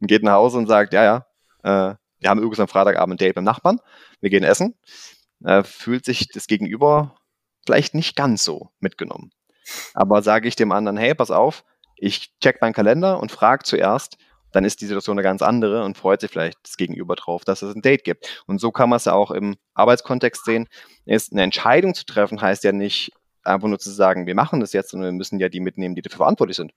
[0.00, 1.26] Und geht nach Hause und sagt, ja, ja,
[1.64, 3.80] äh, wir haben übrigens am Freitagabend ein Date beim Nachbarn,
[4.20, 4.74] wir gehen essen.
[5.44, 7.16] Äh, fühlt sich das Gegenüber
[7.64, 9.32] vielleicht nicht ganz so mitgenommen.
[9.94, 11.64] Aber sage ich dem anderen, hey, pass auf,
[11.96, 14.18] ich check meinen Kalender und frage zuerst,
[14.52, 17.62] dann ist die Situation eine ganz andere und freut sich vielleicht das Gegenüber drauf, dass
[17.62, 18.44] es ein Date gibt.
[18.46, 20.68] Und so kann man es ja auch im Arbeitskontext sehen.
[21.06, 23.12] Ist eine Entscheidung zu treffen, heißt ja nicht
[23.44, 26.02] einfach nur zu sagen, wir machen das jetzt, sondern wir müssen ja die mitnehmen, die
[26.02, 26.72] dafür verantwortlich sind.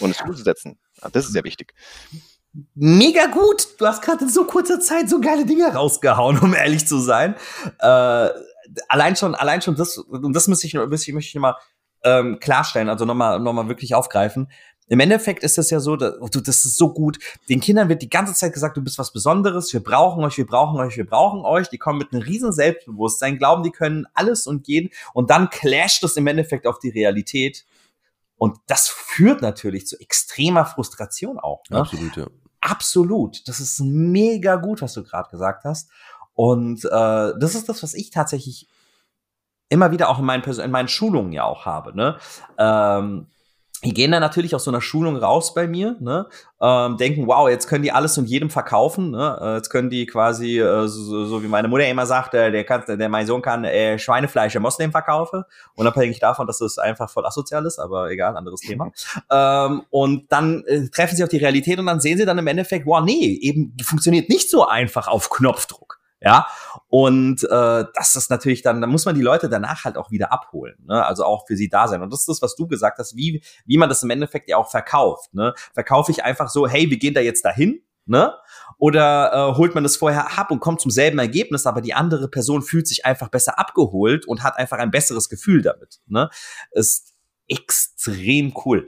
[0.00, 0.78] Und es umzusetzen.
[1.12, 1.74] Das ist sehr wichtig.
[2.74, 3.68] Mega gut.
[3.78, 7.34] Du hast gerade in so kurzer Zeit so geile Dinge rausgehauen, um ehrlich zu sein.
[7.80, 8.28] Äh,
[8.88, 11.56] allein schon, allein schon das, und das muss ich, muss ich, möchte ich nochmal
[12.02, 14.48] ähm, klarstellen, also nochmal noch mal wirklich aufgreifen.
[14.86, 17.18] Im Endeffekt ist es ja so, dass, das ist so gut.
[17.48, 20.46] Den Kindern wird die ganze Zeit gesagt, du bist was Besonderes, wir brauchen euch, wir
[20.46, 21.70] brauchen euch, wir brauchen euch.
[21.70, 24.90] Die kommen mit einem riesen Selbstbewusstsein, glauben, die können alles und jeden.
[25.14, 27.64] Und dann clasht es im Endeffekt auf die Realität.
[28.36, 31.62] Und das führt natürlich zu extremer Frustration auch.
[31.70, 31.78] Ne?
[31.78, 32.26] Absolut, ja.
[32.60, 33.48] Absolut.
[33.48, 35.90] Das ist mega gut, was du gerade gesagt hast.
[36.34, 36.88] Und äh,
[37.38, 38.68] das ist das, was ich tatsächlich
[39.68, 41.96] immer wieder auch in meinen, in meinen Schulungen ja auch habe.
[41.96, 42.16] Ne?
[42.58, 43.26] Ähm,
[43.84, 46.26] die gehen dann natürlich aus so einer Schulung raus bei mir, ne?
[46.60, 49.38] ähm, denken, wow, jetzt können die alles und jedem verkaufen, ne?
[49.40, 52.64] Äh, jetzt können die quasi, äh, so, so wie meine Mutter immer sagt, äh, der
[52.64, 55.44] kann, der mein Sohn kann äh, Schweinefleisch im Moslem verkaufen,
[55.74, 58.90] unabhängig davon, dass es einfach voll asozial ist, aber egal, anderes Thema.
[59.30, 62.46] ähm, und dann äh, treffen sie auf die Realität und dann sehen sie dann im
[62.46, 65.93] Endeffekt, wow, nee, eben funktioniert nicht so einfach auf Knopfdruck.
[66.24, 66.46] Ja,
[66.88, 70.32] und äh, das ist natürlich dann, da muss man die Leute danach halt auch wieder
[70.32, 71.04] abholen, ne?
[71.04, 72.02] also auch für sie da sein.
[72.02, 74.56] Und das ist das, was du gesagt hast, wie, wie man das im Endeffekt ja
[74.56, 75.34] auch verkauft.
[75.34, 75.52] Ne?
[75.74, 78.34] Verkaufe ich einfach so, hey, wir gehen da jetzt dahin, ne?
[78.78, 82.28] Oder äh, holt man das vorher ab und kommt zum selben Ergebnis, aber die andere
[82.28, 86.00] Person fühlt sich einfach besser abgeholt und hat einfach ein besseres Gefühl damit.
[86.06, 86.28] Ne?
[86.72, 87.14] Ist
[87.48, 88.86] extrem cool.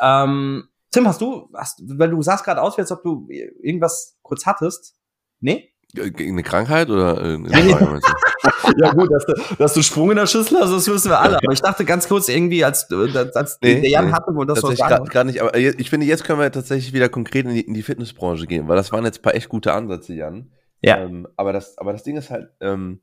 [0.00, 4.46] Ähm, Tim, hast du, hast, weil du sahst gerade aus, als ob du irgendwas kurz
[4.46, 4.94] hattest.
[5.40, 5.73] Nee?
[5.98, 8.00] Eine Krankheit oder äh, eine Frage,
[8.78, 11.36] ja gut, dass du, dass du Sprung in der Schüssel hast, das wissen wir alle.
[11.36, 14.60] Aber ich dachte ganz kurz irgendwie, als, als nee, der Jan nee, hatte, wo das
[14.60, 17.74] so Gerade nicht, aber ich finde, jetzt können wir tatsächlich wieder konkret in die, in
[17.74, 20.50] die, Fitnessbranche gehen, weil das waren jetzt ein paar echt gute Ansätze, Jan.
[20.82, 20.98] Ja.
[20.98, 23.00] Ähm, aber, das, aber das Ding ist halt, ähm,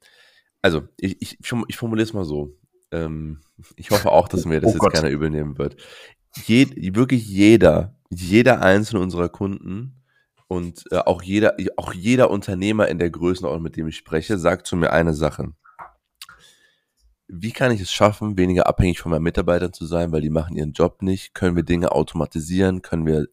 [0.62, 2.56] also ich, ich, ich formuliere es mal so.
[2.92, 3.40] Ähm,
[3.76, 4.94] ich hoffe auch, dass mir das oh jetzt Gott.
[4.94, 5.78] keiner übel nehmen wird.
[6.46, 10.01] Je, wirklich jeder, jeder einzelne unserer Kunden
[10.52, 14.68] und äh, auch, jeder, auch jeder Unternehmer in der Größenordnung, mit dem ich spreche, sagt
[14.68, 15.54] zu mir eine Sache.
[17.30, 20.58] Wie kann ich es schaffen, weniger abhängig von meinen Mitarbeitern zu sein, weil die machen
[20.58, 21.34] ihren Job nicht?
[21.34, 22.82] Können wir Dinge automatisieren?
[22.82, 23.28] Können wir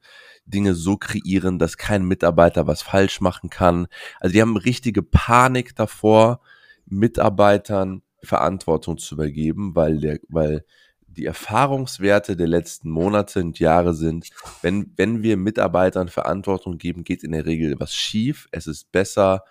[0.44, 3.88] Dinge so kreieren, dass kein Mitarbeiter was falsch machen kann?
[4.20, 6.40] Also die haben richtige Panik davor,
[6.87, 10.64] Mitarbeitern Verantwortung zu übergeben, weil der, weil
[11.18, 14.31] die Erfahrungswerte der letzten Monate und Jahre sind,
[14.62, 18.48] wenn, wenn wir Mitarbeitern Verantwortung geben, geht in der Regel was schief.
[18.52, 19.44] Es ist besser,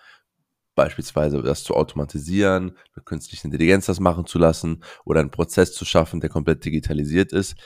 [0.74, 5.84] beispielsweise das zu automatisieren, mit künstlicher Intelligenz das machen zu lassen oder einen Prozess zu
[5.84, 7.56] schaffen, der komplett digitalisiert ist.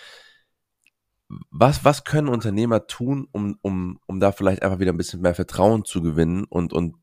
[1.51, 5.35] Was, was können Unternehmer tun, um, um, um da vielleicht einfach wieder ein bisschen mehr
[5.35, 6.45] Vertrauen zu gewinnen?
[6.45, 6.97] Und, und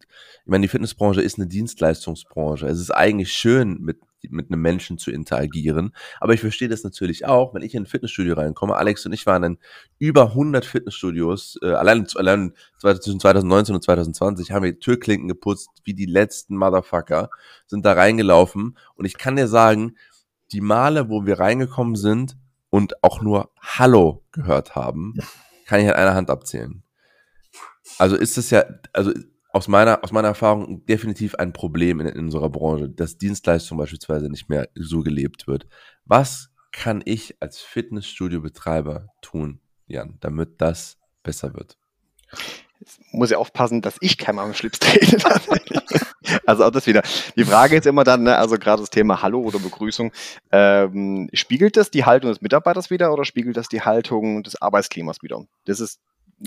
[0.46, 2.68] ich meine, die Fitnessbranche ist eine Dienstleistungsbranche.
[2.68, 5.94] Es ist eigentlich schön, mit mit einem Menschen zu interagieren.
[6.20, 8.76] Aber ich verstehe das natürlich auch, wenn ich in ein Fitnessstudio reinkomme.
[8.76, 9.58] Alex und ich waren in
[9.98, 11.58] über 100 Fitnessstudios.
[11.62, 17.30] Äh, allein, allein zwischen 2019 und 2020 haben wir Türklinken geputzt wie die letzten Motherfucker,
[17.68, 18.78] sind da reingelaufen.
[18.96, 19.96] Und ich kann dir sagen,
[20.52, 22.38] die Male, wo wir reingekommen sind
[22.69, 25.15] und auch nur Hallo gehört haben,
[25.65, 26.84] kann ich an einer Hand abzählen.
[27.97, 29.12] Also ist es ja, also
[29.51, 34.29] aus meiner, aus meiner Erfahrung definitiv ein Problem in, in unserer Branche, dass Dienstleistung beispielsweise
[34.29, 35.65] nicht mehr so gelebt wird.
[36.05, 41.79] Was kann ich als Fitnessstudio-Betreiber tun, Jan, damit das besser wird?
[42.80, 45.18] Jetzt muss ich aufpassen, dass ich keinem am Schlips trete.
[46.46, 47.02] also auch das wieder.
[47.36, 50.12] Die Frage ist immer dann, ne, also gerade das Thema Hallo oder Begrüßung,
[50.52, 55.22] ähm, spiegelt das die Haltung des Mitarbeiters wieder oder spiegelt das die Haltung des Arbeitsklimas
[55.22, 55.44] wieder?
[55.65, 56.00] Das ist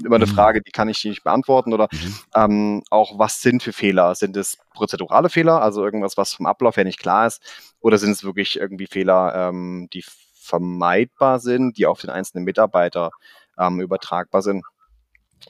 [0.04, 0.30] immer eine mhm.
[0.30, 1.72] Frage, die kann ich nicht beantworten.
[1.72, 2.14] Oder mhm.
[2.34, 4.14] ähm, auch, was sind für Fehler?
[4.14, 7.42] Sind es prozedurale Fehler, also irgendwas, was vom Ablauf her nicht klar ist?
[7.80, 13.10] Oder sind es wirklich irgendwie Fehler, ähm, die vermeidbar sind, die auf den einzelnen Mitarbeiter
[13.58, 14.64] ähm, übertragbar sind?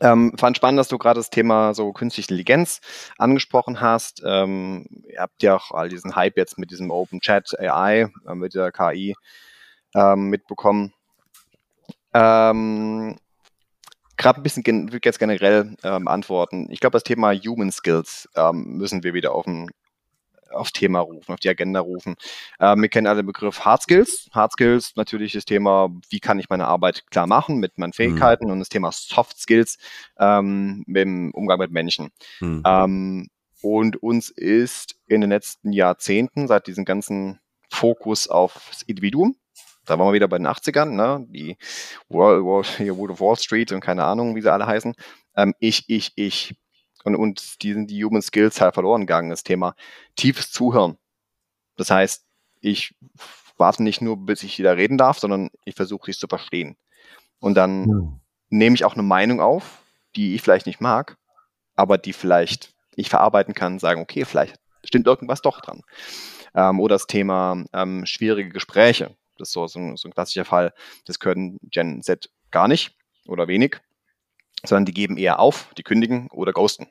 [0.01, 2.81] Ähm, fand spannend, dass du gerade das Thema so künstliche Intelligenz
[3.19, 4.23] angesprochen hast.
[4.25, 8.35] Ähm, ihr habt ja auch all diesen Hype jetzt mit diesem Open Chat AI, äh,
[8.35, 9.15] mit der KI
[9.95, 10.93] ähm, mitbekommen.
[12.15, 13.17] Ähm,
[14.17, 16.69] gerade ein bisschen gen jetzt generell ähm, antworten.
[16.71, 19.71] Ich glaube, das Thema Human Skills ähm, müssen wir wieder auf ein
[20.53, 22.17] auf Thema rufen, auf die Agenda rufen.
[22.61, 24.29] Ähm, wir kennen alle den Begriff Hard Skills.
[24.33, 28.47] Hard Skills natürlich das Thema, wie kann ich meine Arbeit klar machen mit meinen Fähigkeiten
[28.47, 28.53] mhm.
[28.53, 29.79] und das Thema Soft Skills
[30.19, 32.11] ähm, dem Umgang mit Menschen.
[32.41, 32.63] Mhm.
[32.65, 33.29] Ähm,
[33.63, 37.39] und uns ist in den letzten Jahrzehnten, seit diesem ganzen
[37.71, 39.37] Fokus aufs Individuum,
[39.85, 41.27] da waren wir wieder bei den 80ern, ne?
[41.29, 41.57] Die
[42.09, 42.65] Wall, Wall,
[42.97, 44.95] World of Wall Street und keine Ahnung, wie sie alle heißen.
[45.37, 46.55] Ähm, ich, ich, ich.
[47.05, 49.75] Und, und die sind die Human Skills halt verloren gegangen, das Thema
[50.17, 50.99] tiefes Zuhören.
[51.77, 52.25] Das heißt,
[52.61, 52.95] ich
[53.57, 56.77] warte nicht nur, bis ich wieder reden darf, sondern ich versuche, es zu verstehen.
[57.41, 58.21] Und dann ja.
[58.51, 59.83] nehme ich auch eine Meinung auf,
[60.17, 61.17] die ich vielleicht nicht mag,
[61.75, 65.83] aber die vielleicht ich verarbeiten kann, sagen, okay, vielleicht stimmt irgendwas doch dran.
[66.55, 69.17] Ähm, oder das Thema ähm, schwierige Gespräche.
[69.39, 70.73] Das ist so, so, ein, so ein klassischer Fall.
[71.07, 73.81] Das können Gen Z gar nicht oder wenig,
[74.65, 76.89] sondern die geben eher auf, die kündigen oder ghosten.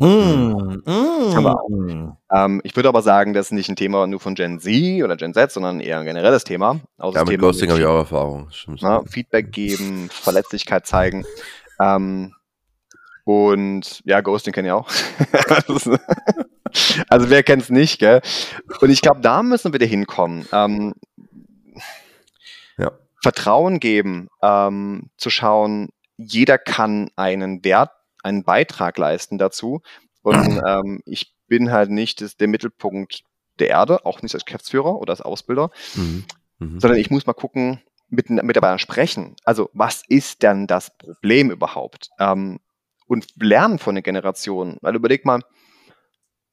[0.00, 2.16] Mm, mm.
[2.32, 5.16] Ähm, ich würde aber sagen, das ist nicht ein Thema nur von Gen Z oder
[5.16, 6.80] Gen Z, sondern eher ein generelles Thema.
[6.98, 8.48] Also ja, mit Thema Ghosting habe ich auch Erfahrung.
[8.80, 11.26] Na, Feedback geben, Verletzlichkeit zeigen.
[11.80, 12.32] Ähm,
[13.24, 14.88] und ja, Ghosting kenne ich auch.
[17.08, 18.22] also wer kennt es nicht, gell?
[18.80, 20.46] Und ich glaube, da müssen wir wieder hinkommen.
[20.52, 20.94] Ähm,
[23.22, 25.88] Vertrauen geben, ähm, zu schauen,
[26.18, 29.80] jeder kann einen Wert, einen Beitrag leisten dazu.
[30.22, 30.34] Und
[30.66, 33.22] ähm, ich bin halt nicht das, der Mittelpunkt
[33.58, 36.24] der Erde, auch nicht als Geschäftsführer oder als Ausbilder, mhm.
[36.58, 36.80] Mhm.
[36.80, 39.36] sondern ich muss mal gucken, mit Mitarbeitern sprechen.
[39.44, 42.10] Also was ist denn das Problem überhaupt?
[42.18, 42.60] Ähm,
[43.06, 44.76] und lernen von den Generationen.
[44.80, 45.40] Weil überleg mal,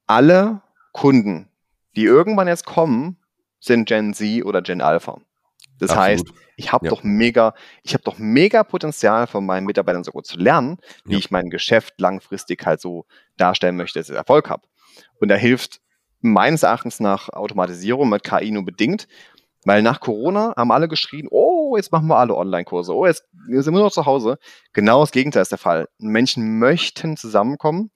[0.07, 0.61] alle
[0.93, 1.49] Kunden,
[1.95, 3.17] die irgendwann jetzt kommen,
[3.59, 5.19] sind Gen Z oder Gen Alpha.
[5.79, 6.09] Das Absolut.
[6.09, 6.25] heißt,
[6.57, 6.89] ich habe ja.
[6.89, 11.13] doch mega, ich habe doch mega Potenzial von meinen Mitarbeitern so gut zu lernen, wie
[11.13, 11.19] ja.
[11.19, 13.05] ich mein Geschäft langfristig halt so
[13.37, 14.63] darstellen möchte, dass ich Erfolg habe.
[15.19, 15.81] Und da hilft
[16.21, 19.07] meines Erachtens nach Automatisierung mit KI nur bedingt,
[19.65, 23.65] weil nach Corona haben alle geschrien, oh, jetzt machen wir alle Online-Kurse, oh, jetzt sind
[23.65, 24.37] wir nur noch zu Hause.
[24.73, 25.87] Genau das Gegenteil ist der Fall.
[25.97, 27.91] Menschen möchten zusammenkommen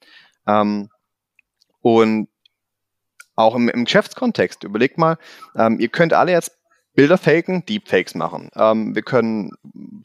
[0.48, 0.90] ähm,
[1.82, 2.28] und
[3.36, 4.64] auch im, im Geschäftskontext.
[4.64, 5.18] Überlegt mal,
[5.56, 6.59] ähm, ihr könnt alle jetzt
[7.00, 8.50] Bilder faken, Deepfakes machen.
[8.58, 9.52] Ähm, wir können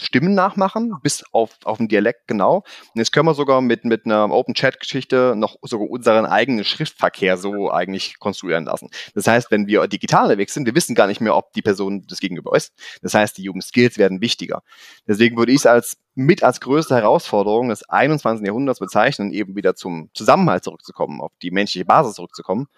[0.01, 2.59] Stimmen nachmachen, bis auf, auf den Dialekt genau.
[2.59, 7.73] Und jetzt können wir sogar mit, mit einer Open-Chat-Geschichte noch sogar unseren eigenen Schriftverkehr so
[7.73, 8.91] eigentlich konstruieren lassen.
[9.13, 12.05] Das heißt, wenn wir digital unterwegs sind, wir wissen gar nicht mehr, ob die Person
[12.07, 12.73] das Gegenüber ist.
[13.03, 14.63] Das heißt, die Human Skills werden wichtiger.
[15.09, 18.47] Deswegen würde ich es als mit als größte Herausforderung des 21.
[18.47, 22.69] Jahrhunderts bezeichnen, eben wieder zum Zusammenhalt zurückzukommen, auf die menschliche Basis zurückzukommen.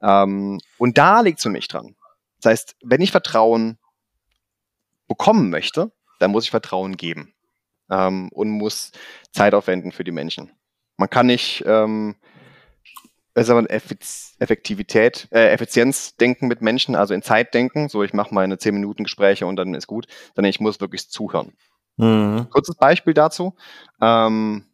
[0.00, 1.96] Ähm, und da liegt es für mich dran.
[2.40, 3.78] Das heißt, wenn ich Vertrauen
[5.06, 7.34] bekommen möchte, dann muss ich Vertrauen geben
[7.90, 8.92] ähm, und muss
[9.32, 10.52] Zeit aufwenden für die Menschen.
[10.96, 12.16] Man kann nicht ähm,
[13.34, 18.74] Effektivität, äh, Effizienz denken mit Menschen, also in Zeit denken, so ich mache meine 10
[18.74, 21.52] Minuten Gespräche und dann ist gut, sondern ich muss wirklich zuhören.
[21.96, 22.48] Mhm.
[22.50, 23.54] Kurzes Beispiel dazu.
[24.00, 24.64] Ähm,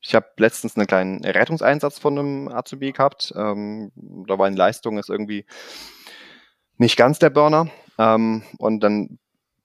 [0.00, 3.32] ich habe letztens einen kleinen Rettungseinsatz von einem Azubi gehabt.
[3.36, 3.92] Ähm,
[4.26, 5.44] da war eine Leistung ist irgendwie
[6.78, 7.68] nicht ganz der Burner.
[7.98, 9.18] Ähm, und dann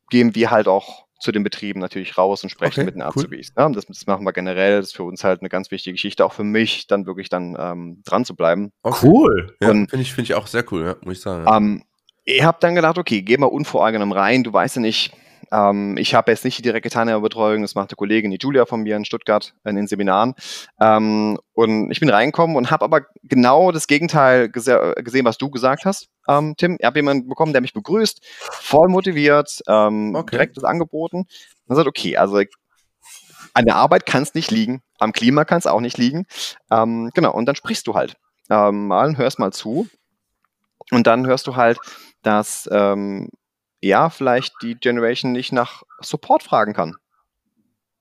[0.09, 3.53] gehen wir halt auch zu den Betrieben natürlich raus und sprechen okay, mit den Azubis.
[3.57, 3.69] Cool.
[3.69, 3.75] Ne?
[3.75, 4.77] Das, das, machen wir generell.
[4.77, 7.57] Das ist für uns halt eine ganz wichtige Geschichte, auch für mich, dann wirklich dann
[7.59, 8.71] ähm, dran zu bleiben.
[8.83, 9.07] Okay.
[9.07, 9.55] Cool.
[9.61, 11.45] Ja, Finde ich, find ich auch sehr cool, ja, muss ich sagen.
[11.51, 11.83] Ähm,
[12.25, 14.43] ihr habt dann gedacht, okay, geh mal unvoreingenommen rein.
[14.43, 15.11] Du weißt ja nicht,
[15.51, 18.81] ähm, ich habe jetzt nicht die direkte Teilnehmerbetreuung, das macht eine Kollegin, die Julia von
[18.81, 20.33] mir in Stuttgart in den Seminaren.
[20.79, 25.49] Ähm, und ich bin reingekommen und habe aber genau das Gegenteil gese gesehen, was du
[25.49, 26.77] gesagt hast, ähm, Tim.
[26.79, 30.31] Ich habe jemanden bekommen, der mich begrüßt, voll motiviert, ähm, okay.
[30.31, 31.17] direkt das angeboten.
[31.17, 31.27] Und
[31.67, 32.41] dann sagt, okay, also
[33.53, 36.25] an der Arbeit kann es nicht liegen, am Klima kann es auch nicht liegen.
[36.69, 38.17] Ähm, genau, und dann sprichst du halt
[38.49, 39.87] ähm, mal, hörst mal zu.
[40.91, 41.79] Und dann hörst du halt,
[42.21, 43.29] dass ähm,
[43.81, 46.95] ja, vielleicht die Generation nicht nach Support fragen kann.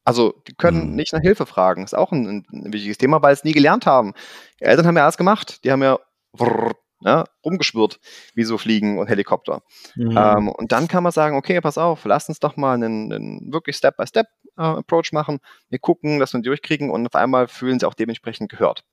[0.05, 0.95] Also, die können mhm.
[0.95, 1.83] nicht nach Hilfe fragen.
[1.83, 4.15] Ist auch ein, ein wichtiges Thema, weil sie es nie gelernt haben.
[4.61, 5.65] Die Eltern haben ja alles gemacht.
[5.65, 5.99] Die haben ja,
[6.33, 7.99] brrr, ja rumgeschwirrt,
[8.35, 9.63] wie so Fliegen und Helikopter.
[9.97, 10.17] Mhm.
[10.17, 13.53] Ähm, und dann kann man sagen, okay, pass auf, lass uns doch mal einen, einen
[13.53, 15.41] wirklich Step-by-Step-Approach äh, machen.
[15.69, 18.85] Wir gucken, dass wir ihn durchkriegen und auf einmal fühlen sie auch dementsprechend gehört.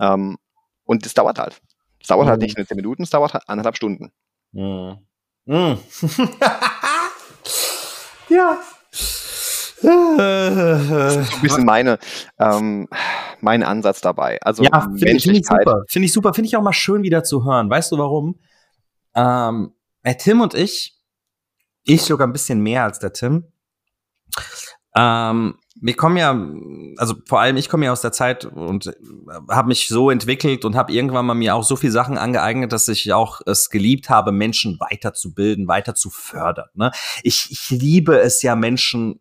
[0.00, 0.36] Ähm,
[0.84, 1.60] und das dauert halt.
[2.00, 2.30] Es dauert halt mhm.
[2.30, 4.12] halt nicht nur 10 Minuten, es dauert halt anderthalb Stunden.
[4.52, 4.98] Mhm.
[5.46, 5.72] Mm.
[8.28, 8.58] ja.
[9.82, 11.98] Das ist ein bisschen meine,
[12.38, 12.86] ähm,
[13.40, 14.38] mein Ansatz dabei.
[14.42, 15.84] Also ja, finde find ich super.
[15.88, 16.34] Finde ich super.
[16.34, 17.70] Finde ich auch mal schön wieder zu hören.
[17.70, 18.38] Weißt du warum?
[19.14, 19.72] Ähm,
[20.04, 20.98] der Tim und ich,
[21.84, 23.52] ich sogar ein bisschen mehr als der Tim,
[24.96, 26.38] ähm, wir kommen ja,
[26.98, 28.92] also vor allem ich komme ja aus der Zeit und
[29.48, 32.88] habe mich so entwickelt und habe irgendwann mal mir auch so viel Sachen angeeignet, dass
[32.88, 36.68] ich auch es geliebt habe, Menschen weiterzubilden, weiter zu fördern.
[36.74, 36.90] Ne?
[37.22, 39.20] Ich, ich liebe es ja, Menschen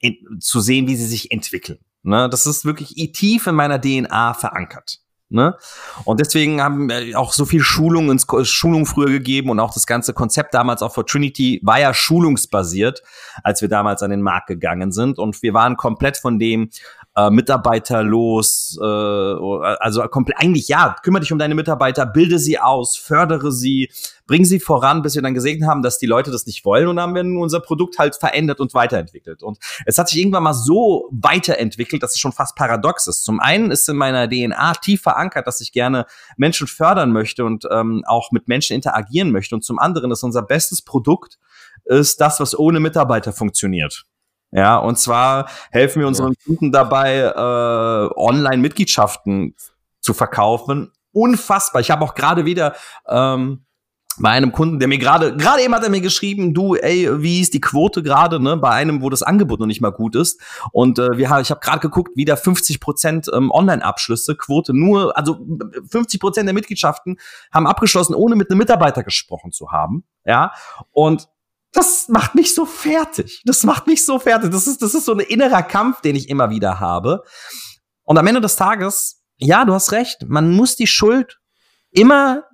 [0.00, 1.78] in, zu sehen, wie sie sich entwickeln.
[2.02, 2.28] Ne?
[2.30, 5.00] Das ist wirklich tief in meiner DNA verankert.
[5.28, 5.56] Ne?
[6.04, 10.14] Und deswegen haben wir auch so viel Schulung, Schulung früher gegeben und auch das ganze
[10.14, 13.02] Konzept damals auch für Trinity war ja schulungsbasiert,
[13.42, 15.18] als wir damals an den Markt gegangen sind.
[15.18, 16.70] Und wir waren komplett von dem
[17.16, 22.96] äh, mitarbeiterlos, äh, also komplett, eigentlich ja, kümmere dich um deine Mitarbeiter, bilde sie aus,
[22.96, 23.90] fördere sie,
[24.26, 27.00] bring sie voran, bis wir dann gesehen haben, dass die Leute das nicht wollen und
[27.00, 29.42] haben wir unser Produkt halt verändert und weiterentwickelt.
[29.42, 33.24] Und es hat sich irgendwann mal so weiterentwickelt, dass es schon fast paradox ist.
[33.24, 36.04] Zum einen ist in meiner DNA tief verankert, dass ich gerne
[36.36, 39.54] Menschen fördern möchte und ähm, auch mit Menschen interagieren möchte.
[39.54, 41.38] Und zum anderen ist unser bestes Produkt
[41.86, 44.04] ist das, was ohne Mitarbeiter funktioniert.
[44.56, 46.46] Ja, und zwar helfen wir unseren ja.
[46.46, 49.54] Kunden dabei, äh, Online-Mitgliedschaften
[50.00, 50.92] zu verkaufen.
[51.12, 51.82] Unfassbar.
[51.82, 52.74] Ich habe auch gerade wieder
[53.06, 53.66] ähm,
[54.18, 57.42] bei einem Kunden, der mir gerade, gerade eben hat er mir geschrieben, du, ey, wie
[57.42, 60.40] ist die Quote gerade, ne, bei einem, wo das Angebot noch nicht mal gut ist.
[60.72, 65.38] Und äh, wir, ich habe gerade geguckt, wieder 50 Prozent ähm, Online-Abschlüsse, Quote nur, also
[65.90, 67.18] 50 Prozent der Mitgliedschaften
[67.52, 70.04] haben abgeschlossen, ohne mit einem Mitarbeiter gesprochen zu haben.
[70.24, 70.52] Ja,
[70.92, 71.28] und
[71.76, 73.42] das macht mich so fertig.
[73.44, 74.50] Das macht mich so fertig.
[74.50, 77.22] Das ist, das ist so ein innerer Kampf, den ich immer wieder habe.
[78.04, 81.38] Und am Ende des Tages, ja, du hast recht, man muss die Schuld
[81.90, 82.44] immer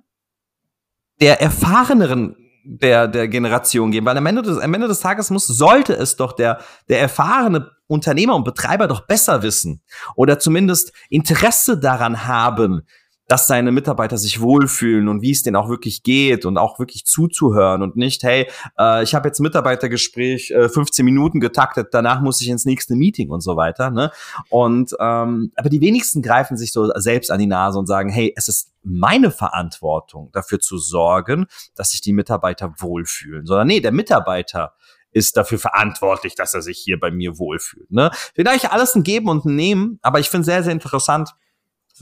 [1.21, 5.47] der erfahreneren der, der Generation geben, weil am Ende des, am Ende des Tages muss,
[5.47, 9.81] sollte es doch der, der erfahrene Unternehmer und Betreiber doch besser wissen
[10.15, 12.87] oder zumindest Interesse daran haben,
[13.33, 17.03] dass seine Mitarbeiter sich wohlfühlen und wie es denen auch wirklich geht und auch wirklich
[17.05, 22.41] zuzuhören und nicht, hey, äh, ich habe jetzt Mitarbeitergespräch äh, 15 Minuten getaktet, danach muss
[22.41, 23.89] ich ins nächste Meeting und so weiter.
[23.89, 24.11] Ne?
[24.49, 28.31] Und ähm, aber die wenigsten greifen sich so selbst an die Nase und sagen, hey,
[28.37, 33.93] es ist meine Verantwortung, dafür zu sorgen, dass sich die Mitarbeiter wohlfühlen, sondern nee, der
[33.93, 34.75] Mitarbeiter
[35.11, 37.89] ist dafür verantwortlich, dass er sich hier bei mir wohlfühlt.
[37.89, 38.11] Ne?
[38.35, 41.31] Vielleicht alles ein Geben und ein Nehmen, aber ich finde sehr, sehr interessant,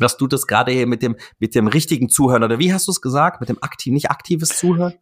[0.02, 2.92] dass du das gerade hier mit dem, mit dem richtigen Zuhören, oder wie hast du
[2.92, 3.40] es gesagt?
[3.40, 4.96] Mit dem aktiv, nicht aktives Zuhören?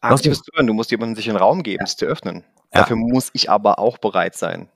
[0.00, 2.44] Aktives Zuhören, du musst jemandem sich einen Raum geben, es zu öffnen.
[2.72, 2.80] Ja.
[2.80, 4.68] Dafür muss ich aber auch bereit sein,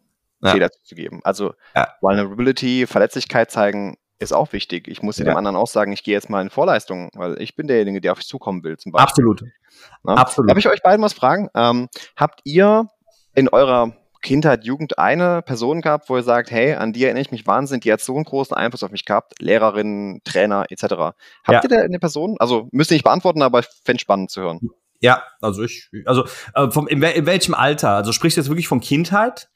[0.43, 0.51] ja.
[0.51, 1.21] Fehler zuzugeben.
[1.25, 1.89] Also ja.
[2.01, 4.89] Vulnerability, Verletzlichkeit zeigen, ist auch wichtig.
[4.89, 5.25] Ich muss ja.
[5.25, 8.13] dem anderen auch sagen, ich gehe jetzt mal in Vorleistung, weil ich bin derjenige, der
[8.13, 9.09] auf dich zukommen will, zum Beispiel.
[9.09, 9.45] Absolut.
[10.03, 10.15] Na?
[10.15, 10.51] Absolut.
[10.51, 11.49] Darf ich euch beiden was fragen?
[11.55, 12.89] Ähm, habt ihr
[13.35, 13.93] in eurer
[14.25, 17.83] Kindheit, Jugend eine Person gehabt, wo ihr sagt, hey, an die erinnere ich mich wahnsinnig,
[17.83, 20.83] die hat so einen großen Einfluss auf mich gehabt, Lehrerin, Trainer etc.
[20.85, 21.15] Habt
[21.49, 21.63] ja.
[21.63, 22.37] ihr da eine Person?
[22.41, 24.61] Also müsst ihr nicht beantworten, aber ich fände spannend zu hören.
[25.01, 27.91] Ja, also ich, also äh, vom, in, in, welchem Alter?
[27.91, 29.51] Also sprichst du jetzt wirklich von Kindheit?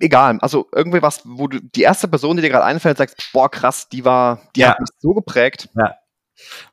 [0.00, 3.48] Egal, also irgendwie was, wo du die erste Person, die dir gerade einfällt, sagst, boah
[3.48, 4.70] krass, die war, die ja.
[4.70, 5.68] hat mich so geprägt.
[5.76, 5.94] Ja.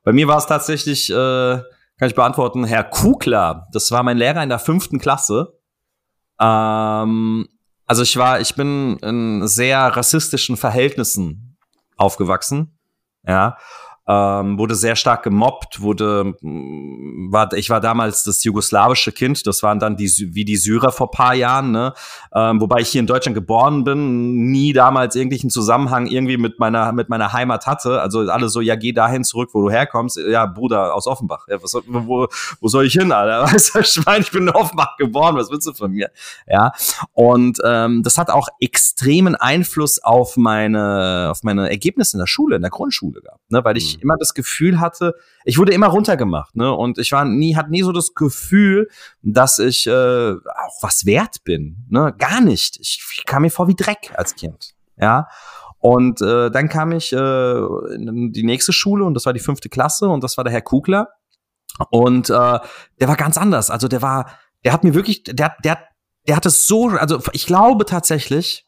[0.04, 3.68] Bei mir war es tatsächlich, äh, kann ich beantworten, Herr Kugler.
[3.72, 5.55] Das war mein Lehrer in der fünften Klasse.
[6.40, 7.48] Ähm,
[7.86, 11.58] also ich war, ich bin in sehr rassistischen Verhältnissen
[11.98, 12.78] aufgewachsen.
[13.28, 13.58] Ja
[14.08, 19.64] ähm, wurde sehr stark gemobbt, wurde, mm, war, ich war damals das jugoslawische Kind, das
[19.64, 21.94] waren dann die, wie die Syrer vor paar Jahren, ne?
[22.34, 26.92] Ähm, wobei ich hier in Deutschland geboren bin, nie damals irgendwelchen Zusammenhang irgendwie mit meiner,
[26.92, 28.02] mit meiner Heimat hatte.
[28.02, 30.18] Also alle so, ja, geh dahin zurück, wo du herkommst.
[30.18, 31.48] Ja, Bruder aus Offenbach.
[31.48, 32.28] Ja, was, wo,
[32.60, 33.44] wo soll ich hin, Alter?
[33.54, 36.12] Weißt du, ich meine, ich bin in Offenbach geboren, was willst du von mir?
[36.48, 36.72] Ja.
[37.14, 42.58] Und ähm, das hat auch extremen Einfluss auf meine, auf meine Ergebnisse in der Schule,
[42.58, 43.64] in der Grundschule gehabt, ne?
[43.64, 46.72] Weil ich immer das Gefühl hatte, ich wurde immer runtergemacht, ne?
[46.72, 48.90] Und ich war nie, hatte nie so das Gefühl,
[49.22, 49.92] dass ich äh,
[50.32, 52.14] auch was wert bin, ne?
[52.18, 52.78] Gar nicht.
[52.80, 55.28] Ich, ich kam mir vor wie Dreck als Kind, ja.
[55.80, 57.16] Und äh, dann kam ich äh,
[57.96, 60.62] in die nächste Schule und das war die fünfte Klasse und das war der Herr
[60.62, 61.10] Kugler.
[61.92, 62.60] Und äh,
[63.00, 63.70] der war ganz anders.
[63.70, 64.32] Also der war,
[64.64, 65.78] der hat mir wirklich, der, der,
[66.28, 68.65] der hat es so, also ich glaube tatsächlich,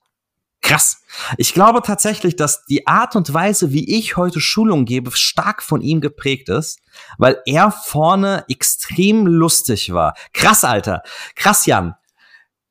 [0.61, 1.01] Krass.
[1.37, 5.81] Ich glaube tatsächlich, dass die Art und Weise, wie ich heute Schulung gebe, stark von
[5.81, 6.79] ihm geprägt ist,
[7.17, 10.15] weil er vorne extrem lustig war.
[10.33, 11.03] Krass, Alter.
[11.35, 11.95] Krass, Jan.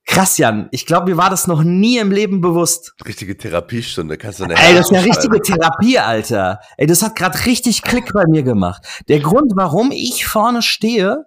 [0.05, 0.69] Krass, Jan.
[0.71, 2.95] Ich glaube, mir war das noch nie im Leben bewusst.
[3.05, 6.61] Richtige Therapiestunde, kannst du eine Ey, das ist eine richtige Therapie, Alter.
[6.77, 8.87] Ey, das hat gerade richtig Klick bei mir gemacht.
[9.09, 11.27] Der Grund, warum ich vorne stehe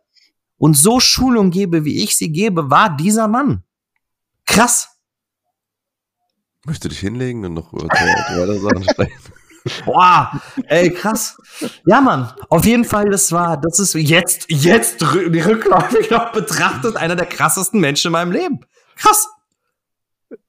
[0.57, 3.63] und so Schulung gebe, wie ich sie gebe, war dieser Mann.
[4.45, 4.98] Krass.
[6.65, 9.19] Möchtest du dich hinlegen und noch über weitere Sachen sprechen?
[9.85, 10.31] Boah,
[10.67, 11.37] ey, krass.
[11.85, 17.15] Ja, Mann, auf jeden Fall, das war, das ist jetzt, jetzt rückläufig noch betrachtet, einer
[17.15, 18.59] der krassesten Menschen in meinem Leben.
[18.95, 19.27] Krass.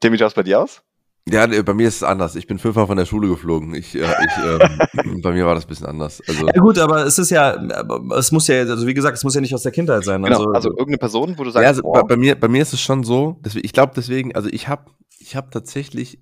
[0.02, 0.82] Wie schaut bei dir aus?
[1.28, 2.34] Ja, bei mir ist es anders.
[2.34, 3.74] Ich bin fünfmal von der Schule geflogen.
[3.74, 6.20] Ich, äh, ich, ähm, bei mir war das ein bisschen anders.
[6.26, 7.56] Also, ja gut, aber es ist ja,
[8.16, 10.22] es muss ja, also wie gesagt, es muss ja nicht aus der Kindheit sein.
[10.22, 12.62] Genau, also, also irgendeine Person, wo du sagst, ja, also, bei, bei, mir, bei mir
[12.62, 14.90] ist es schon so, dass ich glaube deswegen, also ich habe
[15.30, 16.18] ich habe tatsächlich,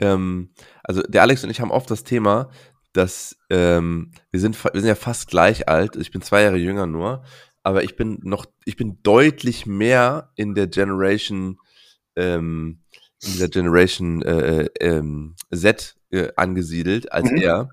[0.00, 0.50] ähm,
[0.82, 2.50] also der Alex und ich haben oft das Thema,
[2.92, 5.94] dass ähm, wir, sind, wir sind ja fast gleich alt.
[5.94, 7.22] Ich bin zwei Jahre jünger nur,
[7.62, 11.58] aber ich bin noch, ich bin deutlich mehr in der Generation,
[12.16, 12.80] ähm,
[13.22, 17.36] in dieser Generation äh, äh, ähm, Z äh, angesiedelt als mhm.
[17.36, 17.68] er.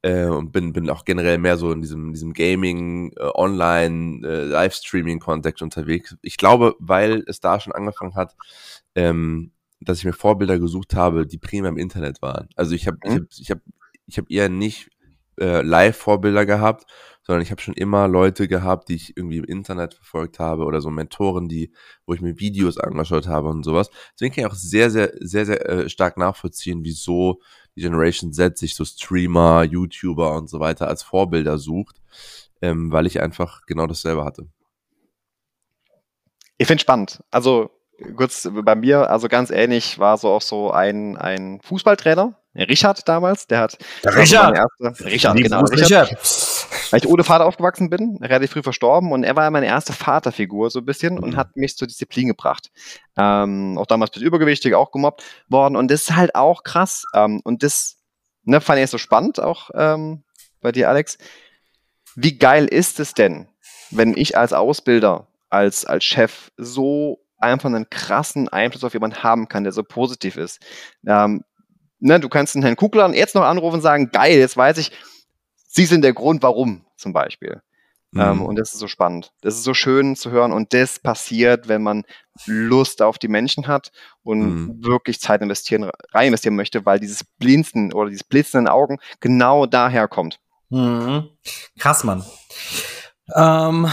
[0.00, 4.44] Äh, und bin, bin auch generell mehr so in diesem, diesem Gaming, äh, Online, äh,
[4.44, 6.16] Livestreaming-Kontext unterwegs.
[6.22, 8.34] Ich glaube, weil es da schon angefangen hat,
[8.94, 9.50] ähm,
[9.84, 12.48] dass ich mir Vorbilder gesucht habe, die primär im Internet waren.
[12.56, 13.28] Also ich habe mhm.
[13.38, 13.62] ich habe
[14.06, 14.90] ich habe hab eher nicht
[15.40, 16.86] äh, Live-Vorbilder gehabt,
[17.22, 20.80] sondern ich habe schon immer Leute gehabt, die ich irgendwie im Internet verfolgt habe oder
[20.80, 21.72] so Mentoren, die,
[22.06, 23.90] wo ich mir Videos angeschaut habe und sowas.
[24.12, 27.40] Deswegen kann ich auch sehr, sehr, sehr, sehr äh, stark nachvollziehen, wieso
[27.76, 32.00] die Generation Z sich so Streamer, YouTuber und so weiter als Vorbilder sucht,
[32.60, 34.46] ähm, weil ich einfach genau dasselbe hatte.
[36.58, 37.24] Ich finde spannend.
[37.30, 37.70] Also
[38.16, 43.46] kurz bei mir, also ganz ähnlich, war so auch so ein, ein Fußballtrainer, Richard damals,
[43.48, 43.78] der hat.
[44.04, 44.56] Der Richard!
[44.56, 45.62] erste, Richard, genau.
[45.62, 46.10] Richard.
[46.90, 50.70] Weil ich ohne Vater aufgewachsen bin, relativ früh verstorben und er war meine erste Vaterfigur
[50.70, 51.36] so ein bisschen und Mhm.
[51.36, 52.70] hat mich zur Disziplin gebracht.
[53.16, 57.04] Ähm, auch damals bis übergewichtig, auch gemobbt worden und das ist halt auch krass.
[57.14, 57.96] Ähm, und das
[58.44, 60.22] ne, fand ich so spannend auch ähm,
[60.60, 61.18] bei dir, Alex.
[62.14, 63.48] Wie geil ist es denn,
[63.90, 69.48] wenn ich als Ausbilder, als, als Chef so einfach einen krassen Einfluss auf jemanden haben
[69.48, 70.60] kann, der so positiv ist?
[71.06, 71.44] Ähm,
[72.00, 74.92] ne, du kannst den Herrn Kugler jetzt noch anrufen und sagen, geil, jetzt weiß ich,
[75.68, 77.60] Sie sind der Grund, warum zum Beispiel.
[78.16, 78.42] Ähm, Mhm.
[78.46, 79.32] und das ist so spannend.
[79.40, 80.52] Das ist so schön zu hören.
[80.52, 82.04] Und das passiert, wenn man
[82.46, 83.90] Lust auf die Menschen hat
[84.22, 84.84] und Mhm.
[84.84, 88.98] wirklich Zeit investieren, rein investieren möchte, weil dieses Blinzen oder dieses Blitzen in den Augen
[89.18, 90.38] genau daher kommt.
[90.70, 91.28] Mhm.
[91.76, 92.24] Krass, Mann.
[93.34, 93.88] Ähm,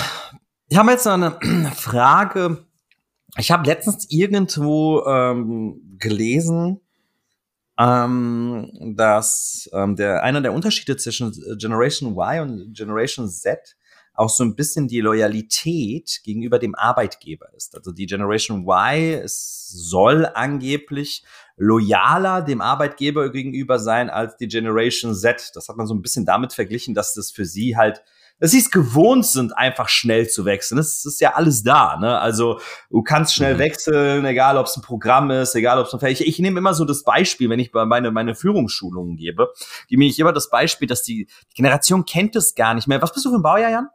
[0.68, 1.32] ich habe jetzt noch eine
[1.76, 2.66] Frage.
[3.38, 6.82] Ich habe letztens irgendwo ähm, gelesen,
[7.80, 13.76] ähm, dass ähm, der einer der Unterschiede zwischen Generation Y und Generation Z
[14.14, 17.76] auch so ein bisschen die Loyalität gegenüber dem Arbeitgeber ist.
[17.76, 21.24] Also die Generation Y soll angeblich
[21.56, 25.52] loyaler dem Arbeitgeber gegenüber sein als die Generation Z.
[25.56, 28.04] Das hat man so ein bisschen damit verglichen, dass das für sie halt
[28.42, 30.78] dass sie es gewohnt sind, einfach schnell zu wechseln.
[30.78, 31.98] Das ist ja alles da.
[31.98, 32.20] Ne?
[32.20, 33.60] Also du kannst schnell Mhm.
[33.60, 36.74] wechseln, egal ob es ein Programm ist, egal ob es ein ich, ich nehme immer
[36.74, 39.54] so das Beispiel, wenn ich bei meine, meine Führungsschulungen gebe,
[39.88, 43.02] gebe ich immer das Beispiel, dass die, die Generation kennt es gar nicht mehr.
[43.02, 43.88] Was bist du für ein Baujahr, Jan?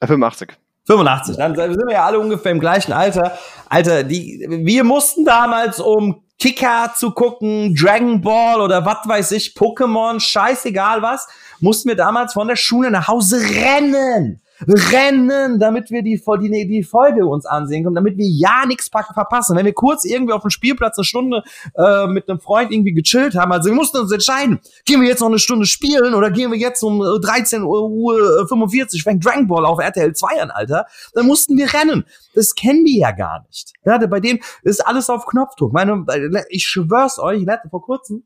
[0.00, 0.58] Äh, 85.
[0.86, 3.38] 85, dann sind wir ja alle ungefähr im gleichen Alter.
[3.68, 9.54] Alter, die, wir mussten damals, um Kicker zu gucken, Dragon Ball oder was weiß ich,
[9.56, 11.28] Pokémon, scheißegal was,
[11.60, 14.41] mussten wir damals von der Schule nach Hause rennen.
[14.68, 19.56] Rennen, damit wir die, die, die Folge uns ansehen können, damit wir ja nichts verpassen.
[19.56, 21.42] Wenn wir kurz irgendwie auf dem Spielplatz eine Stunde
[21.76, 25.20] äh, mit einem Freund irgendwie gechillt haben, also wir mussten uns entscheiden, gehen wir jetzt
[25.20, 29.64] noch eine Stunde spielen oder gehen wir jetzt um 13 Uhr 45 fängt Dragon Ball
[29.64, 32.04] auf RTL 2 an, Alter, dann mussten wir rennen.
[32.34, 33.72] Das kennen die ja gar nicht.
[33.84, 35.72] Ja, bei denen ist alles auf Knopfdruck.
[35.72, 36.04] Meine,
[36.48, 38.24] ich schwör's euch, ich hatte vor kurzem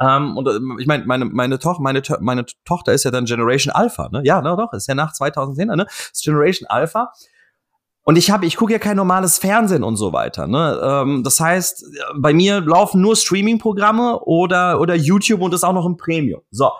[0.00, 3.72] ähm, und äh, ich meine, meine, meine, Toch meine, meine Tochter ist ja dann Generation
[3.72, 4.22] Alpha, ne?
[4.24, 5.86] Ja, ne, doch, ist ja nach 2010, ne?
[6.12, 7.12] Ist Generation Alpha.
[8.04, 10.48] Und ich habe, ich gucke ja kein normales Fernsehen und so weiter.
[10.48, 10.80] Ne?
[10.82, 11.84] Ähm, das heißt,
[12.16, 16.42] bei mir laufen nur Streaming-Programme oder, oder YouTube und ist auch noch im Premium.
[16.50, 16.72] So.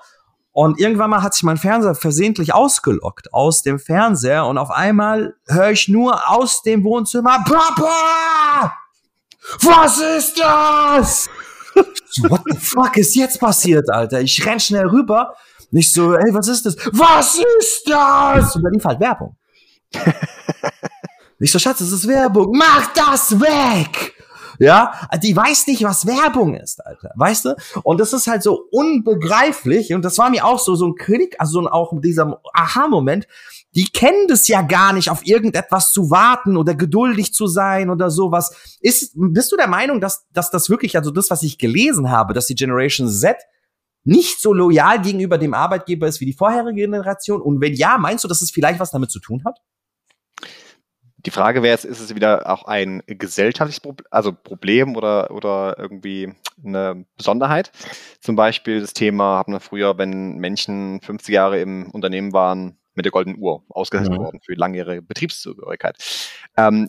[0.50, 5.34] Und irgendwann mal hat sich mein Fernseher versehentlich ausgelockt aus dem Fernseher und auf einmal
[5.46, 8.72] höre ich nur aus dem Wohnzimmer, Papa!
[9.62, 11.28] Was ist das?
[12.28, 14.20] What the fuck ist jetzt passiert, Alter?
[14.20, 15.34] Ich renn schnell rüber.
[15.70, 16.76] Nicht so, ey, was ist das?
[16.92, 18.54] Was ist das?
[18.56, 19.36] Und dann lief halt Werbung.
[21.38, 22.52] Nicht so, Schatz, das ist Werbung.
[22.54, 24.14] Mach das weg!
[24.58, 27.10] Ja, die weiß nicht, was Werbung ist, Alter.
[27.16, 27.56] Weißt du?
[27.82, 29.92] Und das ist halt so unbegreiflich.
[29.92, 33.26] Und das war mir auch so, so ein Klick, also so ein, auch dieser Aha-Moment.
[33.74, 38.10] Die kennen das ja gar nicht, auf irgendetwas zu warten oder geduldig zu sein oder
[38.10, 38.78] sowas.
[38.80, 42.34] Ist, bist du der Meinung, dass, dass das wirklich, also das, was ich gelesen habe,
[42.34, 43.36] dass die Generation Z
[44.04, 47.40] nicht so loyal gegenüber dem Arbeitgeber ist wie die vorherige Generation?
[47.40, 49.58] Und wenn ja, meinst du, dass es vielleicht was damit zu tun hat?
[51.24, 55.78] Die Frage wäre jetzt, ist es wieder auch ein gesellschaftliches Problem, also Problem oder, oder
[55.78, 57.70] irgendwie eine Besonderheit?
[58.20, 63.04] Zum Beispiel das Thema, haben wir früher, wenn Menschen 50 Jahre im Unternehmen waren, mit
[63.04, 64.24] der goldenen Uhr ausgezeichnet Mhm.
[64.24, 65.96] worden für langjährige Betriebszugehörigkeit.
[66.56, 66.88] Ähm,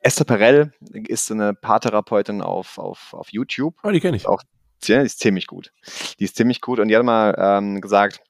[0.00, 3.76] Esther Perel ist eine Paartherapeutin auf, auf, auf YouTube.
[3.82, 4.26] Oh, die kenne ich.
[4.26, 4.42] Auch
[4.86, 5.72] die ist ziemlich gut.
[6.18, 8.20] Die ist ziemlich gut und die hat mal ähm, gesagt,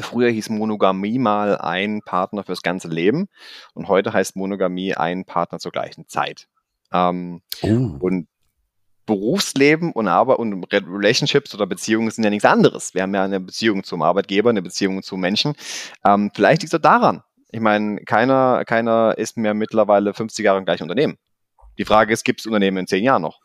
[0.00, 3.26] früher hieß Monogamie mal ein Partner fürs ganze Leben
[3.74, 6.46] und heute heißt Monogamie ein Partner zur gleichen Zeit.
[6.92, 7.96] Ähm, Oh.
[8.00, 8.28] und
[9.06, 12.92] Berufsleben und Arbeit und Re- Relationships oder Beziehungen sind ja nichts anderes.
[12.94, 15.54] Wir haben ja eine Beziehung zum Arbeitgeber, eine Beziehung zu Menschen.
[16.04, 17.22] Ähm, vielleicht liegt es daran.
[17.52, 21.16] Ich meine, keiner, keiner ist mehr mittlerweile 50 Jahre im gleichen Unternehmen.
[21.78, 23.40] Die Frage ist, gibt es Unternehmen in 10 Jahren noch?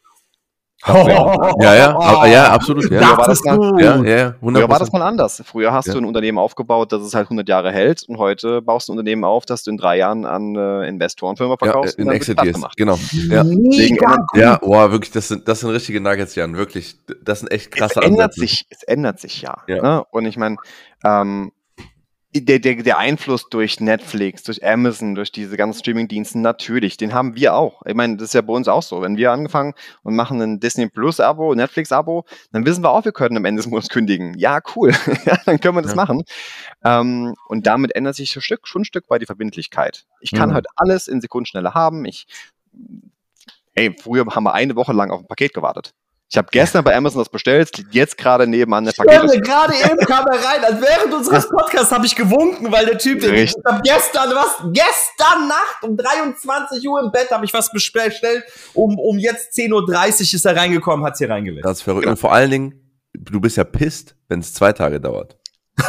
[0.88, 2.89] Ja, ja, ja, absolut.
[2.89, 4.91] Ja, war Das mal- ja, ja, ja, Früher war das 100%.
[4.93, 5.43] mal anders.
[5.45, 5.93] Früher hast Ja.
[5.93, 8.97] du ein Unternehmen aufgebaut, das es halt 100 Jahre hält und heute baust du ein
[8.97, 12.15] Unternehmen auf, das du in drei Jahren an äh, Investorenfirma Ja, verkaufst in und dann
[12.15, 12.77] Exit Deals, gemacht.
[12.77, 12.97] genau.
[13.29, 14.41] Ja, Mega gut.
[14.41, 16.95] ja, boah, wirklich, das sind, das sind richtige Nuggets, Jan, wirklich.
[17.23, 18.39] Das sind echt Es krasse ändert Ansätze.
[18.41, 19.55] sich, es ändert sich ja.
[19.67, 19.82] Ja.
[19.82, 20.03] Ne?
[20.11, 20.55] Und ich meine,
[21.05, 21.51] ähm,
[22.34, 27.36] der, der, der Einfluss durch Netflix, durch Amazon, durch diese ganzen Streamingdienste, natürlich, den haben
[27.36, 27.82] wir auch.
[27.86, 29.01] Ich meine, das ist ja bei uns auch so.
[29.01, 29.73] Wenn wir angefangen
[30.03, 32.23] und machen ein Disney Plus Abo, Netflix Abo,
[32.53, 34.38] dann wissen wir auch, wir können am Ende des Monats kündigen.
[34.38, 34.91] Ja, cool.
[35.45, 35.95] dann können wir das Ja.
[35.97, 36.23] machen.
[36.86, 40.05] Ähm, und damit ändert sich ein Stück, schon ein Stück weit die Verbindlichkeit.
[40.21, 40.53] Ich kann Mhm.
[40.53, 42.05] heute alles in Sekundenschnelle haben.
[42.05, 42.27] Ich,
[43.75, 45.93] hey, früher haben wir eine Woche lang auf ein Paket gewartet.
[46.32, 49.43] Ich habe gestern bei Amazon das bestellt, liegt jetzt gerade nebenan der Paket.
[49.43, 50.63] gerade eben kam er rein.
[50.63, 54.63] Also während unseres Podcasts habe ich gewunken, weil der Typ, den ich hab gestern, was?
[54.71, 58.45] Gestern Nacht um 23 Uhr im Bett habe ich was bestellt.
[58.73, 61.65] Um, um jetzt 10.30 Uhr ist er reingekommen, hat es hier reingelegt.
[61.65, 62.07] Das ist verrückt.
[62.07, 65.38] Und vor allen Dingen, du bist ja pisst, wenn es zwei Tage dauert.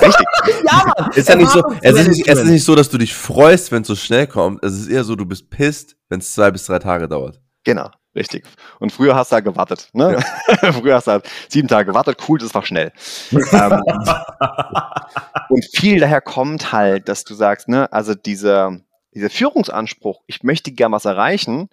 [0.01, 0.27] Richtig.
[0.67, 1.11] ja, Mann.
[1.15, 3.71] Ist ja nicht so, es, ist nicht, es ist nicht so, dass du dich freust,
[3.71, 4.65] wenn es so schnell kommt.
[4.65, 7.41] Es ist eher so, du bist pisst, wenn es zwei bis drei Tage dauert.
[7.65, 7.91] Genau.
[8.15, 8.45] Richtig.
[8.79, 9.89] Und früher hast du halt gewartet.
[9.95, 10.19] Ne?
[10.63, 10.73] Ja.
[10.73, 12.19] früher hast du halt sieben Tage gewartet.
[12.29, 12.93] Cool, das war schnell.
[13.31, 13.83] ähm,
[15.49, 18.79] und viel daher kommt halt, dass du sagst, ne, also dieser,
[19.15, 21.71] dieser Führungsanspruch, ich möchte gern was erreichen,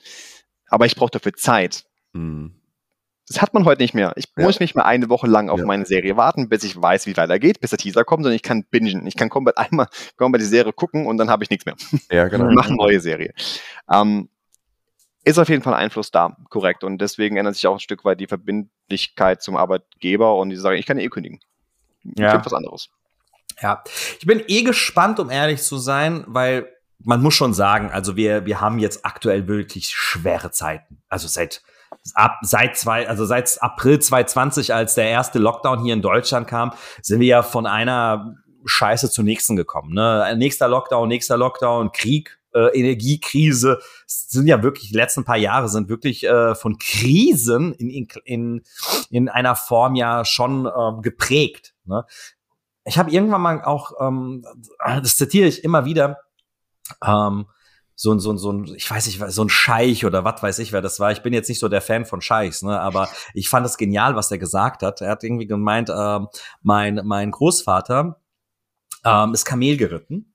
[0.69, 1.83] aber ich brauche dafür Zeit.
[2.13, 2.55] Mhm.
[3.27, 4.13] Das hat man heute nicht mehr.
[4.15, 4.43] Ich ja.
[4.43, 5.65] muss nicht mehr eine Woche lang auf ja.
[5.65, 8.63] meine Serie warten, bis ich weiß, wie weitergeht, bis der Teaser kommt, sondern ich kann
[8.71, 9.05] bingen.
[9.05, 9.87] Ich kann komplett einmal
[10.17, 11.75] komplett die Serie gucken und dann habe ich nichts mehr.
[12.09, 12.49] Ja, genau.
[12.49, 13.33] Ich mache eine neue Serie.
[13.91, 14.29] Ähm,
[15.29, 16.83] ist auf jeden Fall Einfluss da, korrekt.
[16.83, 20.77] Und deswegen ändert sich auch ein Stück weit die Verbindlichkeit zum Arbeitgeber und die sagen,
[20.77, 21.39] ich kann eh kündigen.
[22.03, 22.37] Ja.
[22.37, 22.89] Ich was anderes.
[23.61, 23.83] Ja,
[24.19, 26.69] ich bin eh gespannt, um ehrlich zu sein, weil
[27.03, 31.01] man muss schon sagen, also wir, wir haben jetzt aktuell wirklich schwere Zeiten.
[31.09, 31.61] Also seit,
[32.13, 36.73] ab, seit zwei, also seit April 2020, als der erste Lockdown hier in Deutschland kam,
[37.01, 39.93] sind wir ja von einer Scheiße zur nächsten gekommen.
[39.93, 40.35] Ne?
[40.37, 45.89] Nächster Lockdown, nächster Lockdown, Krieg, äh, Energiekrise, sind ja wirklich, die letzten paar Jahre sind
[45.89, 48.61] wirklich äh, von Krisen in, in,
[49.09, 51.73] in einer Form ja schon äh, geprägt.
[51.85, 52.05] Ne?
[52.85, 54.43] Ich habe irgendwann mal auch, ähm,
[54.83, 56.17] das zitiere ich immer wieder,
[57.05, 57.45] ähm,
[57.95, 60.59] so ein, so ein, so ein, ich weiß nicht, so ein Scheich oder was weiß
[60.59, 61.11] ich, wer das war.
[61.11, 64.15] Ich bin jetzt nicht so der Fan von Scheichs, ne, aber ich fand es genial,
[64.15, 65.01] was er gesagt hat.
[65.01, 66.19] Er hat irgendwie gemeint, äh,
[66.61, 68.21] mein, mein Großvater
[69.03, 70.33] ähm, ist Kamel geritten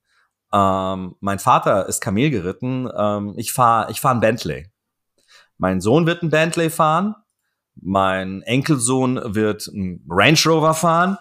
[0.55, 2.89] ähm, mein Vater ist Kamel geritten.
[2.97, 4.71] Ähm, ich fahre ich fahr ein Bentley.
[5.59, 7.17] Mein Sohn wird ein Bentley fahren.
[7.75, 11.19] Mein Enkelsohn wird ein Range Rover fahren.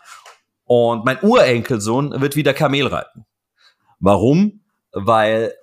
[0.65, 3.25] Und mein Urenkelsohn wird wieder Kamel reiten.
[3.99, 4.61] Warum?
[4.91, 5.55] Weil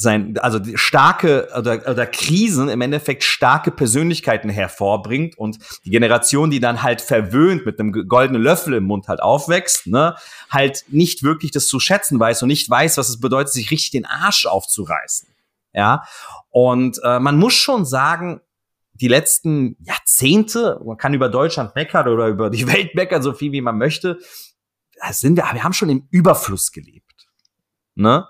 [0.00, 6.58] sein, also starke oder, oder Krisen im Endeffekt starke Persönlichkeiten hervorbringt und die Generation, die
[6.58, 10.16] dann halt verwöhnt mit einem goldenen Löffel im Mund halt aufwächst, ne,
[10.48, 13.90] halt nicht wirklich das zu schätzen weiß und nicht weiß, was es bedeutet, sich richtig
[13.90, 15.28] den Arsch aufzureißen.
[15.74, 16.04] Ja,
[16.48, 18.40] und äh, man muss schon sagen,
[18.94, 23.52] die letzten Jahrzehnte, man kann über Deutschland meckern oder über die Welt meckern, so viel
[23.52, 24.18] wie man möchte,
[25.10, 27.28] sind wir, wir haben schon im Überfluss gelebt.
[27.94, 28.26] Ne?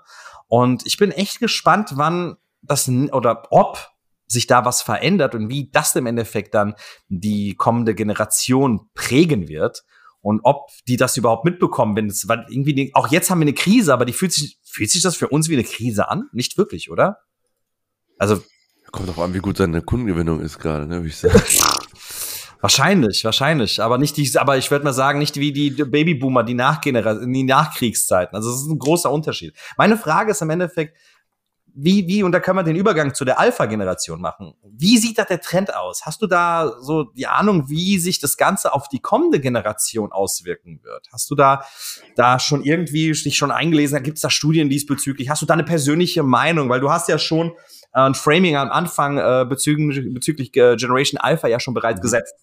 [0.51, 3.89] Und ich bin echt gespannt, wann das oder ob
[4.27, 6.75] sich da was verändert und wie das im Endeffekt dann
[7.07, 9.85] die kommende Generation prägen wird
[10.19, 13.45] und ob die das überhaupt mitbekommen, wenn es weil irgendwie die, auch jetzt haben wir
[13.45, 16.27] eine Krise, aber die fühlt sich fühlt sich das für uns wie eine Krise an?
[16.33, 17.19] Nicht wirklich, oder?
[18.17, 18.43] Also
[18.91, 21.41] kommt doch an, wie gut seine Kundengewinnung ist gerade, ne, wie ich sage.
[22.61, 26.53] Wahrscheinlich, wahrscheinlich, aber nicht die, aber ich würde mal sagen, nicht wie die Babyboomer, die
[26.53, 28.35] Nachgeneration, die Nachkriegszeiten.
[28.35, 29.55] Also es ist ein großer Unterschied.
[29.77, 30.95] Meine Frage ist im Endeffekt,
[31.73, 34.53] wie, wie, und da können wir den Übergang zu der Alpha-Generation machen.
[34.63, 36.05] Wie sieht da der Trend aus?
[36.05, 40.81] Hast du da so die Ahnung, wie sich das Ganze auf die kommende Generation auswirken
[40.83, 41.07] wird?
[41.11, 41.63] Hast du da,
[42.15, 44.03] da schon irgendwie dich schon eingelesen?
[44.03, 45.29] Gibt es da Studien diesbezüglich?
[45.29, 46.69] Hast du da eine persönliche Meinung?
[46.69, 47.51] Weil du hast ja schon
[47.93, 52.35] äh, ein Framing am Anfang äh, bezüglich, bezüglich äh, Generation Alpha ja schon bereits gesetzt.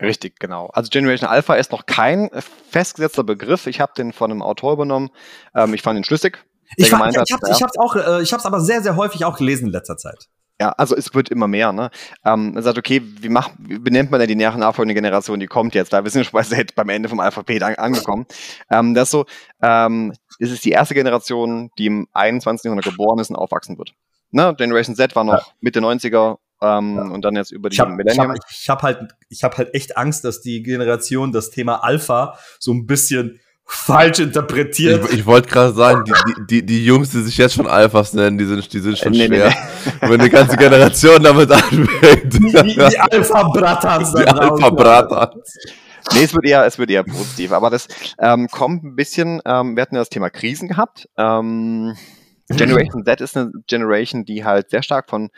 [0.00, 0.68] Richtig, genau.
[0.72, 2.30] Also Generation Alpha ist noch kein
[2.70, 3.66] festgesetzter Begriff.
[3.66, 5.10] Ich habe den von einem Autor übernommen.
[5.54, 6.44] Ähm, ich fand ihn schlüssig.
[6.76, 7.32] Ich, fand, hat, ich
[7.62, 7.82] habe ja.
[7.82, 10.28] auch, äh, ich habe es aber sehr, sehr häufig auch gelesen in letzter Zeit.
[10.60, 11.72] Ja, also es wird immer mehr.
[11.72, 11.90] Ne?
[12.24, 15.46] Ähm, er sagt, okay, wie, macht, wie benennt man denn die näher nachfolgende Generation, die
[15.46, 15.92] kommt jetzt?
[15.92, 18.26] Da wir sind schon seit beim Ende vom Alphabet an, angekommen.
[18.70, 19.26] Ähm, das ist so,
[19.62, 22.64] ähm, das ist die erste Generation, die im 21.
[22.64, 23.94] Jahrhundert geboren ist und aufwachsen wird.
[24.30, 24.54] Ne?
[24.56, 25.52] Generation Z war noch ja.
[25.60, 27.02] Mitte 90er, ähm, ja.
[27.02, 28.34] Und dann jetzt über die ich hab, Millennium.
[28.50, 32.38] Ich habe hab halt, ich habe halt echt Angst, dass die Generation das Thema Alpha
[32.58, 35.04] so ein bisschen falsch interpretiert.
[35.06, 38.12] Ich, ich wollte gerade sagen, die, die, die, die Jungs, die sich jetzt schon Alphas
[38.12, 39.48] nennen, die sind, die sind schon nee, schwer.
[39.48, 39.54] Nee,
[40.02, 40.08] nee.
[40.10, 42.32] Wenn eine ganze Generation damit anfängt.
[42.32, 44.14] Die, die, die Alpha-Bratans.
[44.14, 45.56] Die Alpha-Bratans.
[46.12, 47.52] Nee, es wird eher, es wird eher positiv.
[47.52, 47.88] Aber das
[48.18, 51.08] ähm, kommt ein bisschen, ähm, wir hatten ja das Thema Krisen gehabt.
[51.16, 51.96] Ähm,
[52.50, 55.30] Generation Z ist eine Generation, die halt sehr stark von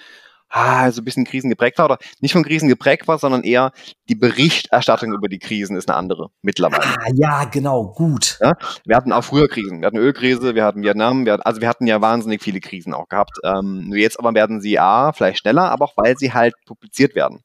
[0.48, 3.72] ah, so ein bisschen Krisen geprägt war oder nicht von Krisen geprägt war, sondern eher
[4.08, 6.84] die Berichterstattung über die Krisen ist eine andere mittlerweile.
[6.84, 8.38] Ah, ja, genau, gut.
[8.40, 8.52] Ja?
[8.84, 9.80] Wir hatten auch früher Krisen.
[9.80, 12.94] Wir hatten Ölkrise, wir hatten Vietnam, wir hatten, also wir hatten ja wahnsinnig viele Krisen
[12.94, 13.38] auch gehabt.
[13.44, 17.14] Ähm, nur jetzt aber werden sie A, vielleicht schneller, aber auch weil sie halt publiziert
[17.14, 17.40] werden.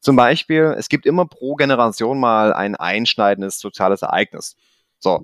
[0.00, 4.56] Zum Beispiel, es gibt immer pro Generation mal ein einschneidendes soziales Ereignis.
[4.98, 5.22] So,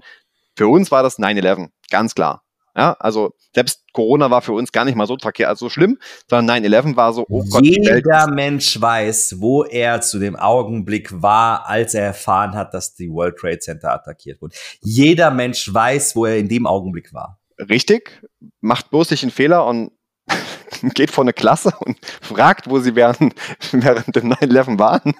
[0.56, 2.42] für uns war das 9-11, ganz klar.
[2.76, 5.98] Ja, also selbst Corona war für uns gar nicht mal so verkehrt, also so schlimm,
[6.30, 11.68] sondern 9-11 war so, oh Gott, Jeder Mensch weiß, wo er zu dem Augenblick war,
[11.68, 14.54] als er erfahren hat, dass die World Trade Center attackiert wurde.
[14.82, 17.40] Jeder Mensch weiß, wo er in dem Augenblick war.
[17.58, 18.22] Richtig,
[18.60, 19.90] macht bloß nicht einen Fehler und
[20.94, 23.34] geht vor eine Klasse und fragt, wo sie während,
[23.72, 25.12] während dem 9-11 waren.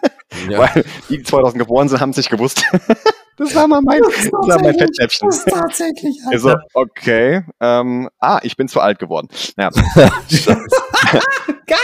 [0.48, 0.58] Ja.
[0.60, 2.62] Weil die 2000 geboren sind, haben es nicht gewusst.
[3.38, 5.28] Das war mal mein, das, das war mein Fettnäpfchen.
[5.28, 6.18] Das ist tatsächlich.
[6.26, 6.32] Alter.
[6.32, 7.44] Also, okay.
[7.60, 9.28] Ähm, ah, ich bin zu alt geworden.
[9.56, 9.70] Ja.
[11.66, 11.78] Geil.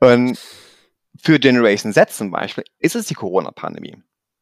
[0.00, 0.38] Und
[1.20, 3.96] für Generation Z zum Beispiel ist es die Corona-Pandemie.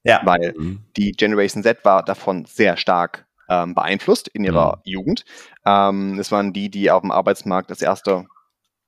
[0.05, 0.21] Ja.
[0.25, 0.81] Weil mhm.
[0.97, 4.83] die Generation Z war davon sehr stark ähm, beeinflusst in ihrer mhm.
[4.85, 5.25] Jugend.
[5.67, 8.27] Ähm, es waren die, die auf dem Arbeitsmarkt das erste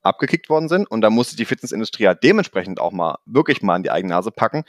[0.07, 0.91] abgekickt worden sind.
[0.91, 4.31] Und da musste die Fitnessindustrie ja dementsprechend auch mal wirklich mal in die eigene Nase
[4.31, 4.65] packen.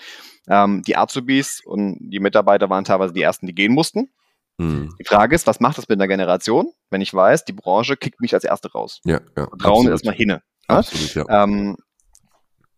[0.47, 4.09] Ähm, die Azubis und die Mitarbeiter waren teilweise die ersten, die gehen mussten.
[4.57, 4.95] Mhm.
[4.99, 8.21] Die Frage ist, was macht das mit einer Generation, wenn ich weiß, die Branche kickt
[8.21, 9.01] mich als Erste raus?
[9.05, 9.47] Ja, ja.
[9.59, 10.41] Trauen erstmal hinne.
[10.67, 11.43] Absolut, ja.
[11.43, 11.77] Ähm,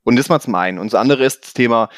[0.04, 0.80] und das mal zum einen.
[0.80, 1.90] Und das andere ist das Thema,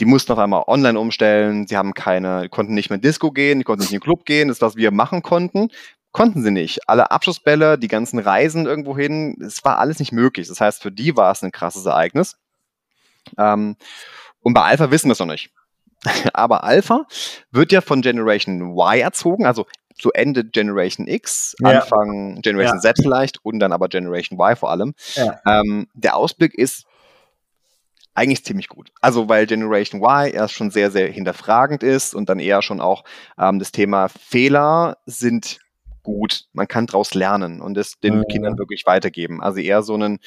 [0.00, 3.64] die mussten auf einmal online umstellen, sie haben keine, konnten nicht mehr Disco gehen, die
[3.64, 5.68] konnten nicht in den Club gehen, das, was wir machen konnten,
[6.12, 6.88] konnten sie nicht.
[6.88, 10.48] Alle Abschlussbälle, die ganzen Reisen irgendwo hin, es war alles nicht möglich.
[10.48, 12.36] Das heißt, für die war es ein krasses Ereignis.
[13.38, 13.76] Ähm,
[14.40, 15.50] und bei Alpha wissen wir es noch nicht.
[16.32, 17.06] Aber Alpha
[17.50, 19.66] wird ja von Generation Y erzogen, also
[19.98, 21.80] zu Ende Generation X, ja.
[21.80, 22.80] Anfang Generation ja.
[22.80, 24.94] Z vielleicht und dann aber Generation Y vor allem.
[25.14, 25.40] Ja.
[25.46, 26.86] Ähm, der Ausblick ist
[28.14, 28.90] eigentlich ziemlich gut.
[29.02, 33.04] Also weil Generation Y erst schon sehr, sehr hinterfragend ist und dann eher schon auch
[33.38, 35.60] ähm, das Thema Fehler sind
[36.02, 38.24] gut, man kann daraus lernen und es den mhm.
[38.28, 39.42] Kindern wirklich weitergeben.
[39.42, 40.18] Also eher so einen,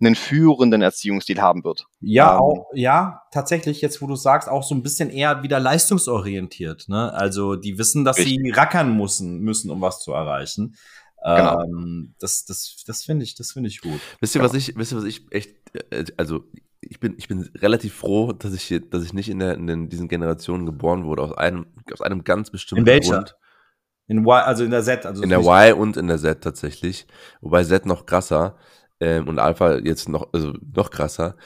[0.00, 1.86] einen führenden Erziehungsstil haben wird.
[2.00, 5.60] Ja, ähm, auch, ja, tatsächlich, jetzt wo du sagst, auch so ein bisschen eher wieder
[5.60, 6.88] leistungsorientiert.
[6.88, 7.12] Ne?
[7.12, 8.40] Also die wissen, dass richtig.
[8.42, 10.76] sie rackern müssen, müssen, um was zu erreichen.
[11.24, 11.62] Genau.
[11.62, 14.00] Ähm, das das, das finde ich, das finde ich gut.
[14.20, 14.52] Wisst ihr, genau.
[14.52, 15.56] was ich, wisst ihr, was ich echt,
[15.90, 16.44] äh, also
[16.80, 19.66] ich bin, ich bin relativ froh, dass ich, hier, dass ich nicht in, der, in
[19.66, 23.14] den, diesen Generationen geboren wurde, aus einem, aus einem ganz bestimmten in welcher?
[23.14, 23.36] Grund.
[24.08, 25.04] In Y, also in der Z.
[25.06, 27.06] Also in der Y und in der Z tatsächlich.
[27.40, 28.56] Wobei Z noch krasser
[29.00, 31.36] ähm, und Alpha jetzt noch, also noch krasser.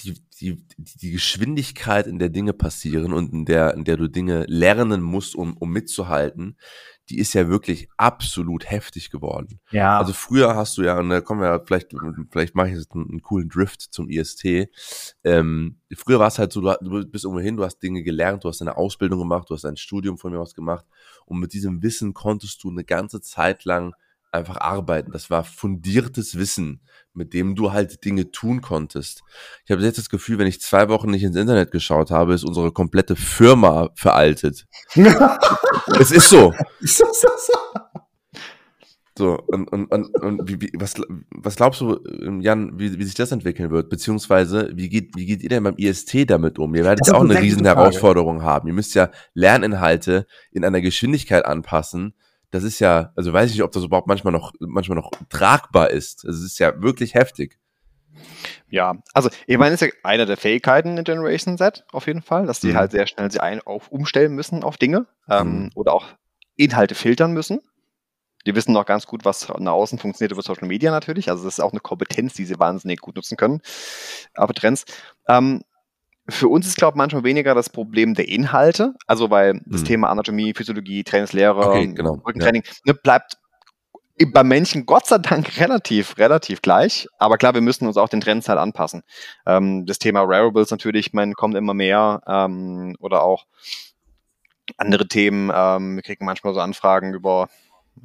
[0.00, 4.44] Die, die, die Geschwindigkeit, in der Dinge passieren und in der, in der du Dinge
[4.46, 6.56] lernen musst, um, um mitzuhalten,
[7.08, 9.60] die ist ja wirklich absolut heftig geworden.
[9.70, 9.98] Ja.
[9.98, 11.94] Also früher hast du ja, und da kommen wir ja, vielleicht,
[12.30, 14.68] vielleicht mache ich jetzt einen, einen coolen Drift zum IST.
[15.24, 18.44] Ähm, früher war es halt so, du, du bist irgendwo hin, du hast Dinge gelernt,
[18.44, 20.86] du hast eine Ausbildung gemacht, du hast ein Studium von mir aus gemacht
[21.24, 23.94] und mit diesem Wissen konntest du eine ganze Zeit lang
[24.32, 25.12] einfach arbeiten.
[25.12, 26.80] Das war fundiertes Wissen,
[27.14, 29.22] mit dem du halt Dinge tun konntest.
[29.64, 32.44] Ich habe jetzt das Gefühl, wenn ich zwei Wochen nicht ins Internet geschaut habe, ist
[32.44, 34.66] unsere komplette Firma veraltet.
[35.98, 36.54] es ist so.
[39.18, 40.94] So, und, und, und, und wie, wie, was,
[41.30, 43.90] was glaubst du, ähm, Jan, wie, wie sich das entwickeln wird?
[43.90, 46.72] Beziehungsweise, wie geht, wie geht ihr denn beim IST damit um?
[46.76, 48.68] Ihr werdet ja auch eine riesen Herausforderung haben.
[48.68, 52.14] Ihr müsst ja Lerninhalte in einer Geschwindigkeit anpassen,
[52.50, 55.90] das ist ja, also weiß ich nicht, ob das überhaupt manchmal noch, manchmal noch tragbar
[55.90, 56.24] ist.
[56.24, 57.58] Also es ist ja wirklich heftig.
[58.70, 62.22] Ja, also ich meine, es ist ja eine der Fähigkeiten in Generation Z auf jeden
[62.22, 62.76] Fall, dass die mhm.
[62.76, 65.70] halt sehr schnell sich ein auf umstellen müssen auf Dinge ähm, mhm.
[65.74, 66.06] oder auch
[66.56, 67.60] Inhalte filtern müssen.
[68.46, 71.30] Die wissen noch ganz gut, was nach außen funktioniert über Social Media natürlich.
[71.30, 73.60] Also das ist auch eine Kompetenz, die sie wahnsinnig gut nutzen können.
[74.34, 74.84] Aber Trends.
[75.28, 75.62] Ähm,
[76.28, 78.94] für uns ist, glaube ich, manchmal weniger das Problem der Inhalte.
[79.06, 79.86] Also, weil das hm.
[79.86, 82.20] Thema Anatomie, Physiologie, Trainingslehre, okay, genau.
[82.26, 82.72] Rückentraining ja.
[82.92, 83.38] ne, bleibt
[84.32, 87.06] bei Menschen Gott sei Dank relativ, relativ gleich.
[87.18, 89.02] Aber klar, wir müssen uns auch den Trends halt anpassen.
[89.46, 93.46] Ähm, das Thema Wearables natürlich, man kommt immer mehr ähm, oder auch
[94.76, 95.50] andere Themen.
[95.54, 97.48] Ähm, wir kriegen manchmal so Anfragen über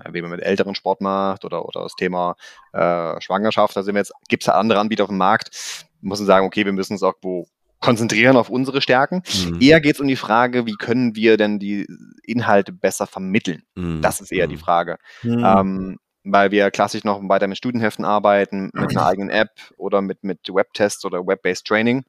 [0.10, 2.36] wie man mit älteren Sport macht oder, oder das Thema
[2.72, 3.76] äh, Schwangerschaft.
[3.76, 5.86] Da sind wir jetzt, gibt es ja andere Anbieter auf dem Markt.
[6.02, 7.46] Müssen sagen, okay, wir müssen uns auch wo
[7.84, 9.24] konzentrieren auf unsere Stärken.
[9.46, 9.62] Mhm.
[9.62, 11.86] Eher geht es um die Frage, wie können wir denn die
[12.24, 13.64] Inhalte besser vermitteln?
[13.76, 14.02] Mhm.
[14.02, 14.62] Das ist eher die mhm.
[14.62, 14.98] Frage.
[15.22, 15.44] Mhm.
[15.46, 20.24] Ähm, weil wir klassisch noch weiter mit Studienheften arbeiten, mit einer eigenen App oder mit,
[20.24, 22.06] mit Webtests oder Web-based Training.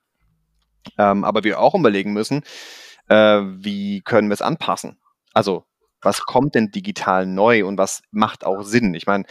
[0.97, 2.45] Ähm, aber wir auch überlegen müssen,
[3.09, 5.01] äh, wie können wir es anpassen?
[5.33, 5.65] Also,
[6.01, 8.95] was kommt denn digital neu und was macht auch Sinn?
[8.95, 9.25] Ich meine,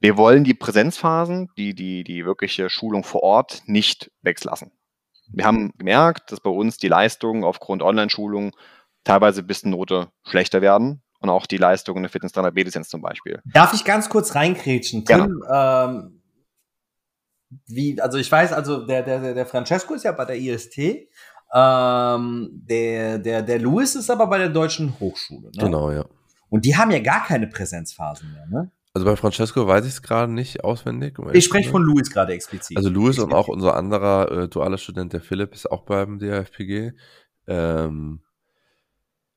[0.00, 4.72] wir wollen die Präsenzphasen, die, die, die wirkliche Schulung vor Ort nicht weglassen
[5.30, 8.52] wir haben gemerkt, dass bei uns die Leistungen aufgrund Online-Schulung
[9.04, 13.40] teilweise bis Note schlechter werden und auch die Leistungen der Fitness 300 B-Lizenz zum Beispiel.
[13.52, 15.04] Darf ich ganz kurz reinkrätschen?
[15.04, 16.22] Tim, ähm,
[17.66, 20.78] wie, also ich weiß, also der, der, der Francesco ist ja bei der IST,
[21.54, 25.46] ähm, der, der, der Louis ist aber bei der Deutschen Hochschule.
[25.46, 25.64] Ne?
[25.64, 26.04] Genau, ja.
[26.50, 28.70] Und die haben ja gar keine Präsenzphasen mehr, ne?
[28.98, 31.20] Also bei Francesco weiß ich es gerade nicht auswendig.
[31.20, 32.76] Um ich spreche von Luis gerade explizit.
[32.76, 36.94] Also Luis und auch unser anderer äh, dualer Student, der Philipp, ist auch beim DFPG.
[37.46, 38.22] Ähm,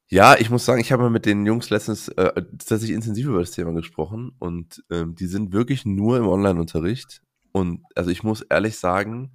[0.08, 3.52] ja, ich muss sagen, ich habe mit den Jungs letztens äh, tatsächlich intensiv über das
[3.52, 7.22] Thema gesprochen und ähm, die sind wirklich nur im Online-Unterricht.
[7.52, 9.32] Und also ich muss ehrlich sagen,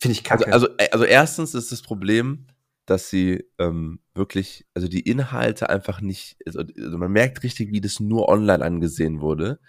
[0.00, 0.52] finde ich kacke.
[0.52, 2.48] Also, also, also erstens ist das Problem,
[2.90, 7.80] dass sie ähm, wirklich, also die Inhalte einfach nicht, also, also, man merkt richtig, wie
[7.80, 9.60] das nur online angesehen wurde.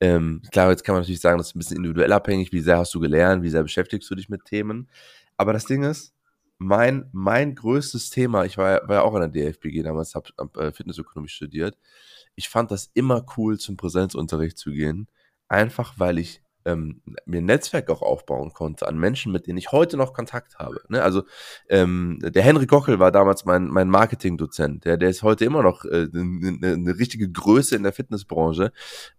[0.00, 2.78] Ähm, klar, jetzt kann man natürlich sagen, das ist ein bisschen individuell abhängig, wie sehr
[2.78, 4.88] hast du gelernt, wie sehr beschäftigst du dich mit Themen.
[5.36, 6.14] Aber das Ding ist,
[6.56, 10.56] mein, mein größtes Thema, ich war, war ja auch in der DFBG damals, habe hab,
[10.56, 11.76] äh, Fitnessökonomie studiert.
[12.34, 15.08] Ich fand das immer cool, zum Präsenzunterricht zu gehen,
[15.48, 19.72] einfach weil ich ähm, mir ein Netzwerk auch aufbauen konnte an Menschen, mit denen ich
[19.72, 20.80] heute noch Kontakt habe.
[20.88, 21.02] Ne?
[21.02, 21.22] Also
[21.68, 25.84] ähm, der Henry Gockel war damals mein, mein Marketingdozent, der, der ist heute immer noch
[25.84, 28.72] eine äh, ne, ne richtige Größe in der Fitnessbranche.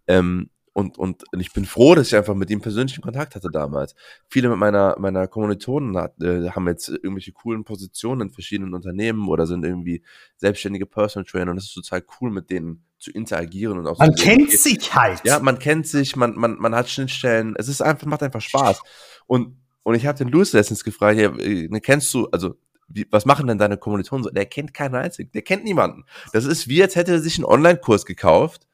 [0.06, 3.94] Ähm, und, und ich bin froh, dass ich einfach mit ihm persönlichen Kontakt hatte damals.
[4.28, 9.46] Viele meiner, meiner Kommilitonen hat, äh, haben jetzt irgendwelche coolen Positionen in verschiedenen Unternehmen oder
[9.46, 10.02] sind irgendwie
[10.36, 14.14] selbstständige Personal Trainer und das ist total cool, mit denen zu interagieren und auch Man
[14.14, 14.60] kennt geht.
[14.60, 15.20] sich halt.
[15.24, 17.54] Ja, man kennt sich, man, man, man hat Schnittstellen.
[17.58, 18.80] Es ist einfach, macht einfach Spaß.
[19.26, 22.54] Und, und ich habe den Louis letztens gefragt, ja, äh, ne, kennst du, also
[22.88, 24.30] wie, was machen denn deine Kommilitonen so?
[24.30, 26.04] Der kennt keinen einzigen, der kennt niemanden.
[26.32, 28.65] Das ist wie, als hätte er sich einen Online-Kurs gekauft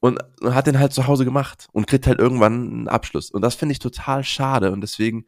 [0.00, 3.30] und hat den halt zu Hause gemacht und kriegt halt irgendwann einen Abschluss.
[3.30, 5.26] Und das finde ich total schade und deswegen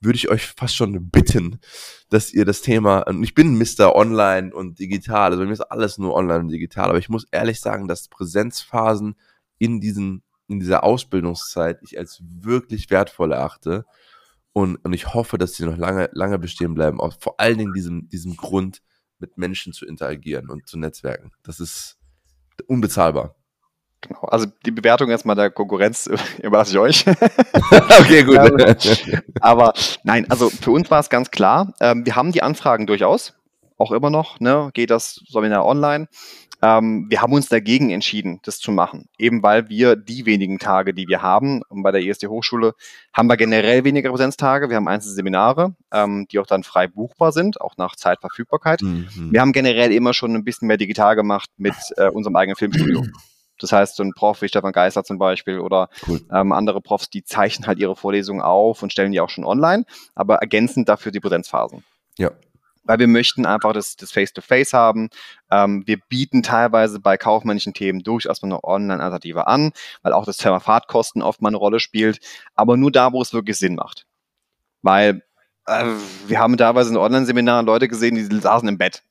[0.00, 1.60] würde ich euch fast schon bitten,
[2.08, 3.94] dass ihr das Thema, und ich bin Mr.
[3.94, 7.26] Online und digital, also bei mir ist alles nur online und digital, aber ich muss
[7.30, 9.16] ehrlich sagen, dass Präsenzphasen
[9.58, 13.84] in diesen, in dieser Ausbildungszeit ich als wirklich wertvoll erachte
[14.52, 17.74] und, und ich hoffe, dass sie noch lange, lange bestehen bleiben, auch vor allen Dingen
[17.74, 18.80] diesem, diesem Grund,
[19.18, 21.30] mit Menschen zu interagieren und zu netzwerken.
[21.44, 21.98] Das ist
[22.66, 23.36] unbezahlbar.
[24.06, 24.20] Genau.
[24.22, 26.08] Also die Bewertung erstmal der Konkurrenz
[26.42, 27.04] überlasse ich euch.
[28.00, 29.22] okay, gut.
[29.40, 33.34] Aber nein, also für uns war es ganz klar, ähm, wir haben die Anfragen durchaus,
[33.78, 36.08] auch immer noch, ne, geht das Seminar online.
[36.62, 40.94] Ähm, wir haben uns dagegen entschieden, das zu machen, eben weil wir die wenigen Tage,
[40.94, 42.74] die wir haben, und bei der ESD Hochschule
[43.12, 44.70] haben wir generell weniger Präsenztage.
[44.70, 48.80] Wir haben einzelne Seminare, ähm, die auch dann frei buchbar sind, auch nach Zeitverfügbarkeit.
[48.80, 49.30] Mhm.
[49.30, 53.04] Wir haben generell immer schon ein bisschen mehr digital gemacht mit äh, unserem eigenen Filmstudio.
[53.58, 56.20] Das heißt, so ein Prof wie Stefan Geisler zum Beispiel oder cool.
[56.32, 59.84] ähm, andere Profs, die zeichnen halt ihre Vorlesungen auf und stellen die auch schon online,
[60.14, 61.84] aber ergänzen dafür die Präsenzphasen.
[62.18, 62.30] Ja.
[62.82, 65.08] Weil wir möchten einfach das, das Face-to-Face -face haben.
[65.50, 70.36] Ähm, wir bieten teilweise bei kaufmännischen Themen durchaus mal eine Online-Alternative an, weil auch das
[70.36, 72.18] Thema Fahrtkosten oft mal eine Rolle spielt,
[72.54, 74.06] aber nur da, wo es wirklich Sinn macht.
[74.82, 75.22] Weil
[75.66, 75.86] äh,
[76.26, 79.02] wir haben teilweise in Online-Seminaren Leute gesehen, die saßen im Bett.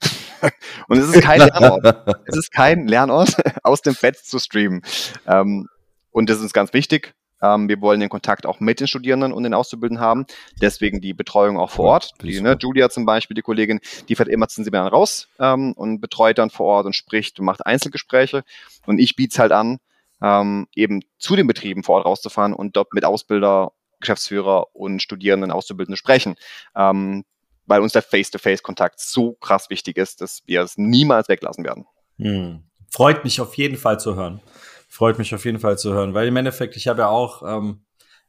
[0.88, 2.08] Und es ist kein Lernort.
[2.26, 4.82] es ist kein Lernort, aus dem Bett zu streamen.
[5.28, 5.68] Ähm,
[6.12, 7.14] und das ist ganz wichtig.
[7.42, 10.26] Ähm, wir wollen den Kontakt auch mit den Studierenden und den Auszubildenden haben.
[10.62, 12.12] Deswegen die Betreuung auch vor Ort.
[12.22, 15.74] Die, ne, Julia zum Beispiel, die Kollegin, die fährt immer zu den Seminaren raus ähm,
[15.74, 18.44] und betreut dann vor Ort und spricht und macht Einzelgespräche.
[18.86, 19.80] Und ich biete es halt an,
[20.22, 25.52] ähm, eben zu den Betrieben vor Ort rauszufahren und dort mit Ausbilder Geschäftsführer und Studierenden,
[25.52, 26.36] Auszubildenden sprechen.
[26.76, 27.24] Ähm,
[27.66, 31.86] weil uns der Face-to-Face-Kontakt so krass wichtig ist, dass wir es niemals weglassen werden.
[32.18, 32.64] Hm.
[32.90, 34.42] Freut mich auf jeden Fall zu hören.
[34.88, 37.86] Freut mich auf jeden Fall zu hören, weil im Endeffekt, ich habe ja auch ähm,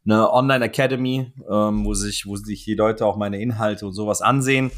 [0.07, 4.23] eine Online Academy, ähm, wo sich, wo sich die Leute auch meine Inhalte und sowas
[4.23, 4.71] ansehen.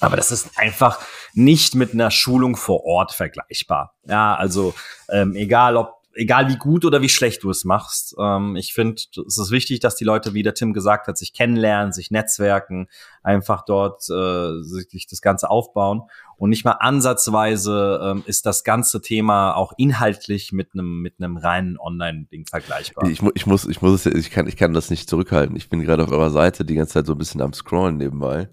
[0.00, 1.00] Aber das ist einfach
[1.34, 3.94] nicht mit einer Schulung vor Ort vergleichbar.
[4.06, 4.74] Ja, also
[5.08, 8.14] ähm, egal ob egal wie gut oder wie schlecht du es machst.
[8.18, 11.32] Ähm, ich finde, es ist wichtig, dass die Leute, wie der Tim gesagt hat, sich
[11.32, 12.88] kennenlernen, sich netzwerken,
[13.22, 16.02] einfach dort äh, sich das Ganze aufbauen.
[16.36, 21.36] Und nicht mal ansatzweise ähm, ist das ganze Thema auch inhaltlich mit einem mit einem
[21.36, 23.08] reinen Online-Ding vergleichbar.
[23.08, 25.56] Ich, ich muss, ich muss, ich kann, ich kann das nicht zurückhalten.
[25.56, 28.48] Ich bin gerade auf eurer Seite die ganze Zeit so ein bisschen am Scrollen nebenbei.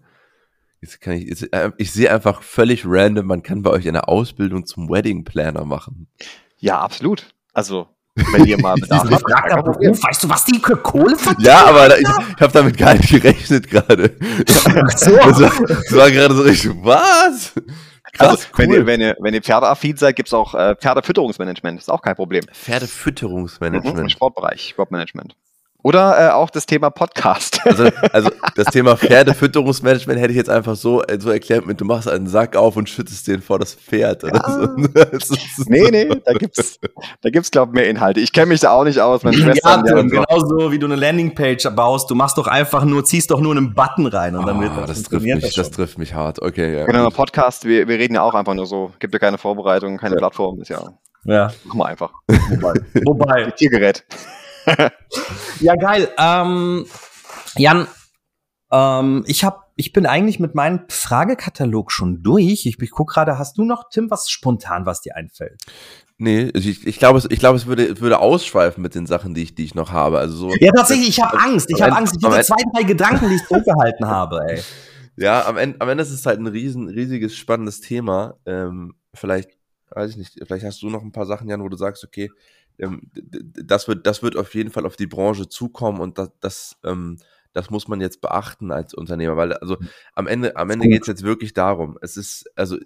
[0.81, 4.07] Jetzt kann ich, jetzt, äh, ich sehe einfach völlig random, man kann bei euch eine
[4.07, 6.07] Ausbildung zum Wedding Planner machen.
[6.57, 7.34] Ja, absolut.
[7.55, 7.87] Also,
[8.33, 9.65] wenn ihr mal Bedarf habt.
[9.65, 11.47] Beruf, weißt du, was die für Kohle verdienen?
[11.47, 14.15] Ja, aber da, ich, ich habe damit gar nicht gerechnet gerade.
[14.45, 14.69] so.
[14.75, 17.53] Das war, das war gerade so richtig, was?
[18.13, 18.57] Krass, also, cool.
[18.57, 21.79] wenn, ihr, wenn, ihr, wenn ihr Pferdeaffin seid, gibt's auch äh, Pferdefütterungsmanagement.
[21.79, 22.43] Ist auch kein Problem.
[22.51, 23.95] Pferdefütterungsmanagement.
[23.95, 25.35] Mhm, Im Sportbereich, Sportmanagement.
[25.85, 27.61] Oder äh, auch das Thema Podcast.
[27.65, 31.85] Also, also das Thema Pferdefütterungsmanagement hätte ich jetzt einfach so, äh, so erklärt mit, du
[31.85, 34.23] machst einen Sack auf und schüttest den vor das Pferd.
[34.23, 35.19] Oder ja.
[35.19, 35.35] so.
[35.67, 36.79] nee, nee, da gibt's,
[37.21, 38.19] da gibt's, glaube ich, mehr Inhalte.
[38.19, 39.23] Ich kenne mich da auch nicht aus.
[39.23, 43.31] Meine Schwester ja, genauso wie du eine Landingpage baust, du machst doch einfach nur, ziehst
[43.31, 45.71] doch nur einen Button rein und oh, dann wird das, das trifft mich, das, das,
[45.71, 46.41] trifft mich hart.
[46.41, 46.85] Okay, ja.
[46.85, 48.91] Genau, Podcast, wir, wir reden ja auch einfach nur so.
[48.99, 50.19] Gibt ja keine Vorbereitung, keine ja.
[50.19, 50.81] Plattform, ist ja.
[51.25, 51.51] Ja.
[51.65, 52.11] Machen wir einfach.
[52.27, 52.73] Wobei.
[53.03, 53.51] Wobei.
[53.51, 54.05] Tiergerät.
[55.59, 56.09] Ja, geil.
[56.17, 56.85] Ähm,
[57.57, 57.87] Jan,
[58.71, 62.65] ähm, ich hab, ich bin eigentlich mit meinem Fragekatalog schon durch.
[62.65, 65.61] Ich, ich guck gerade, hast du noch, Tim, was spontan, was dir einfällt?
[66.17, 69.43] Nee, ich, ich glaube, es, ich glaube, es würde, würde ausschweifen mit den Sachen, die
[69.43, 70.17] ich, die ich noch habe.
[70.17, 71.69] Also so, ja, tatsächlich, ich habe Angst.
[71.69, 72.15] Ich habe Angst.
[72.17, 74.61] Ich hatte zwei, drei Gedanken, die ich zurückgehalten habe, ey.
[75.17, 78.35] Ja, am Ende, am Ende ist es halt ein riesen, riesiges, spannendes Thema.
[78.45, 79.49] Ähm, vielleicht,
[79.91, 82.29] weiß ich nicht, vielleicht hast du noch ein paar Sachen, Jan, wo du sagst, okay,
[82.77, 87.17] das, wird, das wird auf jeden Fall auf die Branche zukommen und das, das, ähm,
[87.53, 89.89] das muss man jetzt beachten als Unternehmer, weil also mhm.
[90.13, 91.97] am Ende, am Ende geht es jetzt wirklich darum.
[92.01, 92.77] Es ist, also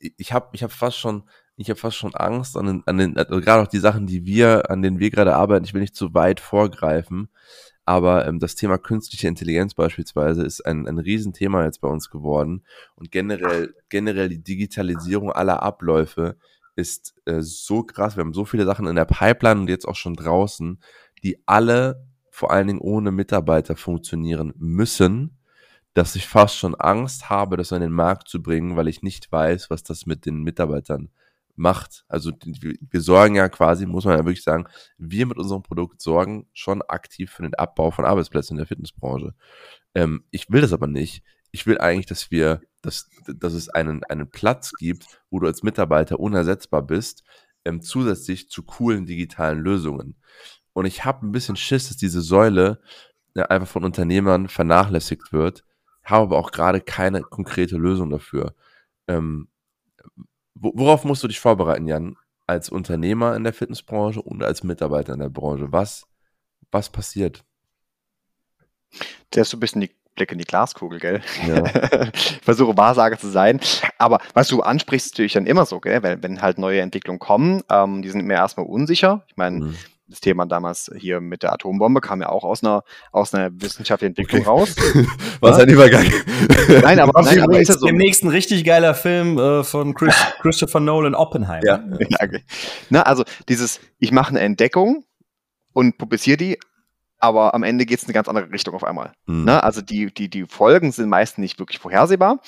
[0.00, 1.24] ich habe ich hab fast schon,
[1.56, 4.24] ich habe fast schon Angst an den, an den also gerade auch die Sachen, die
[4.26, 7.28] wir, an denen wir gerade arbeiten, ich will nicht zu weit vorgreifen,
[7.84, 12.62] aber ähm, das Thema künstliche Intelligenz beispielsweise ist ein, ein Riesenthema jetzt bei uns geworden
[12.94, 16.36] und generell, generell die Digitalisierung aller Abläufe
[16.76, 18.16] ist äh, so krass.
[18.16, 20.80] Wir haben so viele Sachen in der Pipeline und jetzt auch schon draußen,
[21.22, 25.38] die alle vor allen Dingen ohne Mitarbeiter funktionieren müssen,
[25.94, 29.30] dass ich fast schon Angst habe, das an den Markt zu bringen, weil ich nicht
[29.30, 31.10] weiß, was das mit den Mitarbeitern
[31.56, 32.04] macht.
[32.08, 32.32] Also
[32.90, 34.66] wir sorgen ja quasi, muss man ja wirklich sagen,
[34.96, 39.34] wir mit unserem Produkt sorgen schon aktiv für den Abbau von Arbeitsplätzen in der Fitnessbranche.
[39.94, 41.22] Ähm, ich will das aber nicht.
[41.52, 45.62] Ich will eigentlich, dass wir dass, dass es einen, einen Platz gibt, wo du als
[45.62, 47.24] Mitarbeiter unersetzbar bist,
[47.64, 50.16] ähm, zusätzlich zu coolen digitalen Lösungen.
[50.72, 52.80] Und ich habe ein bisschen Schiss, dass diese Säule
[53.34, 55.64] ja, einfach von Unternehmern vernachlässigt wird,
[56.04, 58.54] habe aber auch gerade keine konkrete Lösung dafür.
[59.08, 59.48] Ähm,
[60.54, 62.16] worauf musst du dich vorbereiten, Jan,
[62.46, 65.70] als Unternehmer in der Fitnessbranche und als Mitarbeiter in der Branche?
[65.70, 66.06] Was,
[66.70, 67.44] was passiert?
[69.34, 71.20] Der ist so ein bisschen die Blick in die Glaskugel, gell?
[71.46, 71.64] Ja.
[72.12, 73.60] ich versuche Wahrsager zu sein.
[73.98, 76.02] Aber was du ansprichst, ist natürlich dann immer so, gell?
[76.02, 79.24] Wenn, wenn halt neue Entwicklungen kommen, ähm, die sind mir erstmal unsicher.
[79.28, 79.76] Ich meine, mhm.
[80.08, 82.82] das Thema damals hier mit der Atombombe kam ja auch aus einer,
[83.12, 84.50] aus einer wissenschaftlichen Entwicklung okay.
[84.50, 84.76] raus.
[85.40, 86.04] Was ein Übergang.
[86.82, 87.86] nein, aber, nein, aber ist ja so.
[87.86, 91.64] demnächst ein richtig geiler Film äh, von Chris, Christopher Nolan Oppenheimer.
[91.64, 91.82] Ja.
[91.98, 92.44] ja okay.
[92.90, 95.04] Na, also dieses, ich mache eine Entdeckung
[95.72, 96.58] und publiziere die,
[97.20, 99.12] aber am Ende geht es in eine ganz andere Richtung auf einmal.
[99.26, 99.44] Mhm.
[99.44, 99.62] Ne?
[99.62, 102.40] Also die, die, die Folgen sind meistens nicht wirklich vorhersehbar,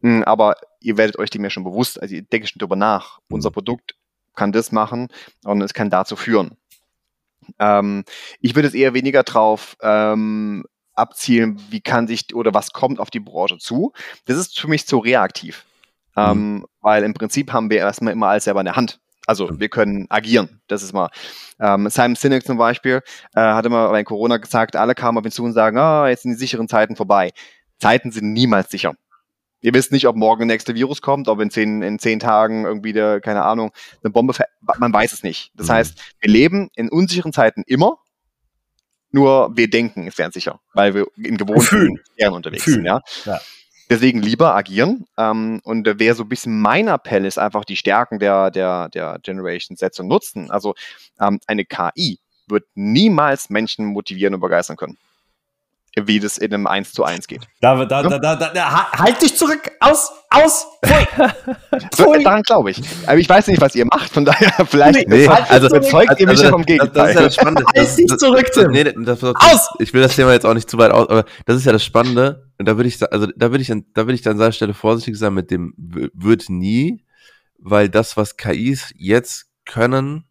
[0.00, 2.76] mh, hm, aber ihr werdet euch dem ja schon bewusst, also ihr denkt schon drüber
[2.76, 3.20] nach.
[3.28, 3.36] Mhm.
[3.36, 3.94] Unser Produkt
[4.34, 5.08] kann das machen
[5.44, 6.56] und es kann dazu führen.
[7.58, 8.04] Ähm,
[8.40, 10.64] ich würde es eher weniger drauf ähm,
[10.94, 13.92] abzielen, wie kann sich oder was kommt auf die Branche zu.
[14.24, 15.64] Das ist für mich zu reaktiv.
[16.16, 16.22] Mhm.
[16.22, 19.00] Ähm, weil im Prinzip haben wir erstmal immer alles selber in der Hand.
[19.26, 20.60] Also wir können agieren.
[20.68, 21.10] Das ist mal.
[21.58, 23.02] Ähm, Simon Sinek zum Beispiel
[23.34, 26.22] äh, hat immer bei Corona gesagt, alle kamen auf ihn zu und sagen, ah, jetzt
[26.22, 27.32] sind die sicheren Zeiten vorbei.
[27.78, 28.94] Zeiten sind niemals sicher.
[29.62, 32.64] Ihr wisst nicht, ob morgen der nächste Virus kommt, ob in zehn, in zehn Tagen
[32.64, 33.72] irgendwie der, keine Ahnung,
[34.04, 34.34] eine Bombe,
[34.78, 35.50] man weiß es nicht.
[35.54, 35.72] Das mhm.
[35.72, 37.98] heißt, wir leben in unsicheren Zeiten immer,
[39.10, 42.76] nur wir denken, es wären sicher, weil wir in gewohnten Sphären unterwegs Fühlen.
[42.76, 42.86] sind.
[42.86, 43.00] Ja?
[43.24, 43.40] ja.
[43.88, 45.06] Deswegen lieber agieren.
[45.16, 49.18] Ähm, und wer so ein bisschen mein Appell ist, einfach die Stärken der, der, der
[49.22, 50.50] Generation Z zu nutzen.
[50.50, 50.74] Also
[51.20, 52.18] ähm, eine KI
[52.48, 54.98] wird niemals Menschen motivieren und begeistern können
[56.04, 57.48] wie das in einem 1 zu 1 geht.
[57.60, 59.70] Da, da, da, da, da, halt dich zurück!
[59.80, 60.12] Aus!
[60.30, 60.66] Aus!
[61.96, 62.82] so, daran glaube ich.
[63.06, 66.20] Aber ich weiß nicht, was ihr macht, von daher vielleicht nee, halt also, überzeugt also,
[66.20, 67.14] ihr mich also, vom Gegenteil.
[67.14, 67.64] Das, das ist ja das Spannende.
[67.74, 68.70] halt dich zurück, Tim!
[68.72, 69.70] Nee, das, das, aus!
[69.78, 71.84] Ich will das Thema jetzt auch nicht zu weit aus, aber das ist ja das
[71.84, 72.50] Spannende.
[72.58, 74.74] Und da würde ich, also da würde ich, an, da würde ich an seiner Stelle
[74.74, 77.04] vorsichtig sein mit dem wird nie,
[77.58, 80.24] weil das, was KIs jetzt können,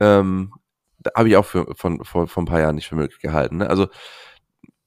[0.00, 0.52] ähm,
[1.16, 3.58] habe ich auch für, von, vor, vor ein paar Jahren nicht für möglich gehalten.
[3.58, 3.70] Ne?
[3.70, 3.88] Also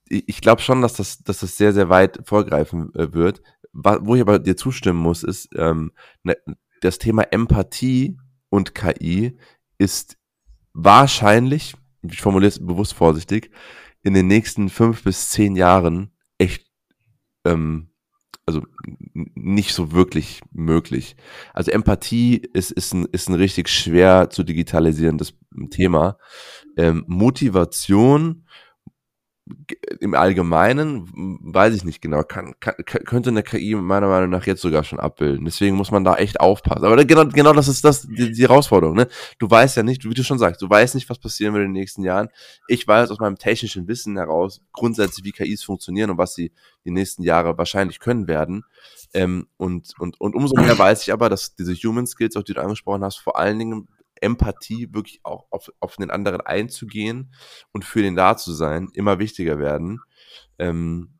[0.10, 3.41] ich glaube schon, dass das, dass das sehr, sehr weit vorgreifen äh, wird.
[3.74, 5.91] Wo ich aber dir zustimmen muss, ist, ähm,
[6.24, 6.36] ne,
[6.82, 8.18] das Thema Empathie
[8.49, 9.38] und KI
[9.78, 10.18] ist
[10.74, 13.51] wahrscheinlich, ich formuliere es bewusst vorsichtig,
[14.03, 16.66] in den nächsten fünf bis zehn Jahren echt,
[17.45, 17.89] ähm,
[18.45, 18.64] also
[19.14, 21.18] nicht so wirklich möglich.
[21.53, 25.34] Also Empathie ist, ist, ein, ist ein richtig schwer zu digitalisierendes
[25.70, 26.18] Thema.
[26.78, 28.45] Ähm, Motivation
[30.00, 31.10] im Allgemeinen
[31.41, 35.00] weiß ich nicht genau, kann, kann, könnte eine KI meiner Meinung nach jetzt sogar schon
[35.00, 35.45] abbilden.
[35.45, 36.86] Deswegen muss man da echt aufpassen.
[36.86, 38.95] Aber genau, genau das ist das die, die Herausforderung.
[38.95, 39.08] Ne?
[39.39, 41.74] Du weißt ja nicht, wie du schon sagst, du weißt nicht, was passieren wird in
[41.74, 42.30] den nächsten Jahren.
[42.68, 46.52] Ich weiß aus meinem technischen Wissen heraus grundsätzlich, wie KIs funktionieren und was sie
[46.86, 48.64] die nächsten Jahre wahrscheinlich können werden.
[49.14, 52.54] Ähm, und, und, und umso mehr weiß ich aber, dass diese Human Skills, auch die
[52.54, 53.88] du angesprochen hast, vor allen Dingen
[54.22, 57.34] Empathie, wirklich auch auf, auf den anderen einzugehen
[57.72, 59.99] und für den da zu sein, immer wichtiger werden.
[60.59, 61.18] Ähm,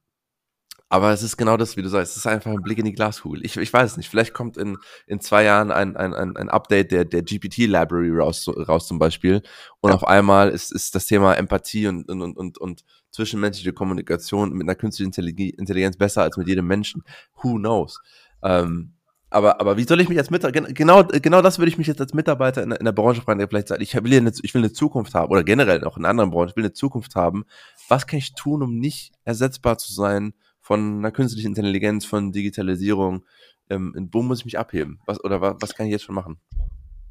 [0.90, 2.94] aber es ist genau das, wie du sagst, es ist einfach ein Blick in die
[2.94, 3.46] Glaskugel.
[3.46, 6.94] Ich, ich weiß es nicht, vielleicht kommt in, in zwei Jahren ein, ein, ein, Update
[6.94, 9.42] der, der GPT-Library raus, raus zum Beispiel
[9.82, 9.96] und ja.
[9.96, 14.76] auf einmal ist, ist das Thema Empathie und, und, und, und zwischenmenschliche Kommunikation mit einer
[14.76, 17.04] künstlichen Intelligenz besser als mit jedem Menschen.
[17.42, 18.00] Who knows?
[18.42, 18.94] Ähm,
[19.30, 22.00] aber, aber wie soll ich mich als Mitarbeiter, genau, genau das würde ich mich jetzt
[22.00, 24.62] als Mitarbeiter in, in der Branche fragen, der vielleicht sagt, ich will, eine, ich will
[24.62, 27.46] eine Zukunft haben, oder generell auch in anderen Branchen, ich will eine Zukunft haben.
[27.90, 33.26] Was kann ich tun, um nicht ersetzbar zu sein von einer künstlichen Intelligenz, von Digitalisierung?
[33.70, 35.00] Ähm, wo muss ich mich abheben?
[35.06, 36.40] Was, oder was, was kann ich jetzt schon machen?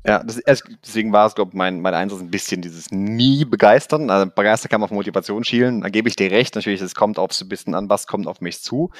[0.04, 0.40] Ja, das,
[0.84, 4.08] deswegen war es, glaube ich, mein, mein Einsatz ein bisschen dieses nie begeistern.
[4.08, 5.80] Also begeistert kann man auf Motivation schielen.
[5.80, 6.54] Da gebe ich dir recht.
[6.54, 8.90] Natürlich, es kommt aufs ein bisschen an, was kommt auf mich zu.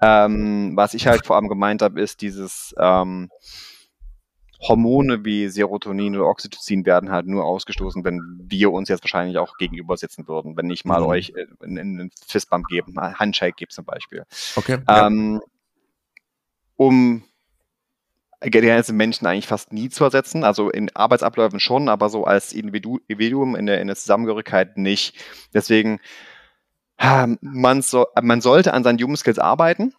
[0.00, 3.28] Ähm, was ich halt vor allem gemeint habe, ist dieses ähm,
[4.60, 9.56] Hormone wie Serotonin oder Oxytocin werden halt nur ausgestoßen, wenn wir uns jetzt wahrscheinlich auch
[9.56, 10.56] gegenüber sitzen würden.
[10.56, 11.06] Wenn ich mal mhm.
[11.06, 14.24] euch einen, einen Fistbump gebe, einen Handshake gebe zum Beispiel.
[14.54, 14.78] Okay.
[14.88, 15.48] Ähm, ja.
[16.76, 17.24] Um
[18.44, 20.44] generell Menschen eigentlich fast nie zu ersetzen.
[20.44, 25.16] Also in Arbeitsabläufen schon, aber so als Individuum in der, in der Zusammengehörigkeit nicht.
[25.54, 26.00] Deswegen,
[27.40, 29.94] man, so, man sollte an seinen Human Skills arbeiten,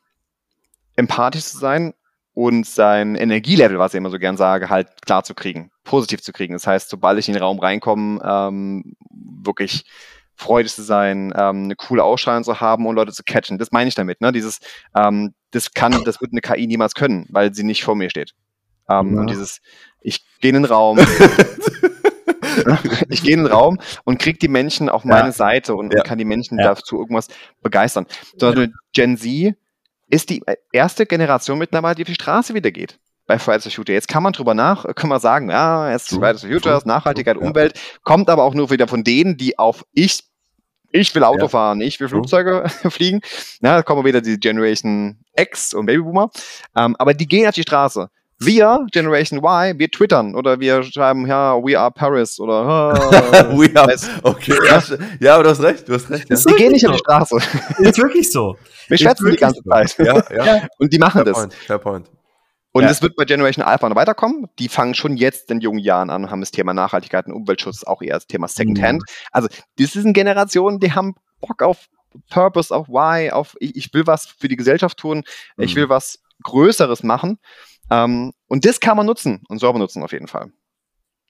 [0.96, 1.94] empathisch zu sein
[2.34, 6.32] und sein Energielevel, was ich immer so gern sage, halt klar zu kriegen, positiv zu
[6.32, 6.54] kriegen.
[6.54, 9.86] Das heißt, sobald ich in den Raum reinkomme, ähm, wirklich
[10.36, 13.60] freudig zu sein, ähm, eine coole Ausstrahlung zu haben und Leute zu catchen.
[13.60, 14.20] Das meine ich damit.
[14.20, 14.32] Ne?
[14.32, 14.60] Dieses,
[14.96, 18.34] ähm, das kann, das wird eine KI niemals können, weil sie nicht vor mir steht.
[18.90, 19.22] Ähm, ja.
[19.22, 19.62] Und dieses,
[20.02, 21.00] ich gehe in den Raum,
[23.10, 25.32] ich gehe in den Raum und kriege die Menschen auf meine ja.
[25.32, 26.04] Seite und, ja.
[26.04, 27.28] kann die Menschen dazu irgendwas
[27.62, 28.06] begeistern.
[28.38, 28.54] So,
[28.94, 29.56] Gen Z
[30.10, 33.94] ist die erste Generation mittlerweile, die auf die Straße wieder geht bei Fridays for Future.
[33.94, 37.38] Jetzt kann man drüber nach, können wir sagen, ja, es ist Fridays for Future, Nachhaltigkeit,
[37.38, 40.24] Umwelt, kommt aber auch nur wieder von denen, die auf ich
[40.94, 41.48] ich will Auto ja.
[41.50, 43.20] fahren, ich will Flugzeuge fliegen.
[43.62, 46.30] Ja, da kommen wieder die Generation X und Babyboomer.
[46.78, 48.10] Ähm, aber die gehen auf die Straße.
[48.40, 53.70] Wir, Generation Y, wir twittern oder wir schreiben, ja, we are Paris oder uh, we
[53.76, 54.84] are, okay, ja,
[55.20, 56.30] ja, aber du hast recht, du hast recht.
[56.30, 56.36] Ja.
[56.36, 56.90] Die gehen nicht so.
[56.90, 57.38] auf die Straße.
[57.80, 58.58] Ist wirklich so.
[58.88, 59.70] Wir schwätzen die ganze so.
[59.70, 59.96] Zeit.
[59.98, 60.68] Ja, ja.
[60.78, 61.34] Und die machen fair das.
[61.38, 62.10] Point, fair point.
[62.74, 63.04] Und es ja.
[63.04, 64.48] wird bei Generation Alpha noch weiterkommen.
[64.58, 67.84] Die fangen schon jetzt in jungen Jahren an und haben das Thema Nachhaltigkeit und Umweltschutz
[67.84, 69.02] auch eher als Thema Secondhand.
[69.02, 69.16] Mhm.
[69.32, 69.48] Also,
[69.78, 71.88] das sind Generationen, die haben Bock auf
[72.30, 75.24] Purpose, auf Why, auf ich, ich will was für die Gesellschaft tun,
[75.56, 75.64] mhm.
[75.64, 77.40] ich will was Größeres machen.
[77.92, 80.52] Ähm, und das kann man nutzen und soll man nutzen auf jeden Fall.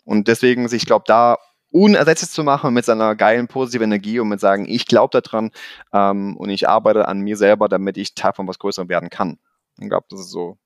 [0.05, 1.37] Und deswegen, ich glaube, da
[1.71, 5.51] unersetzlich zu machen mit seiner geilen positiven Energie und mit sagen, ich glaube daran
[5.91, 9.39] ähm, und ich arbeite an mir selber, damit ich Teil von was Größerem werden kann.
[9.79, 10.57] Ich glaube, das ist so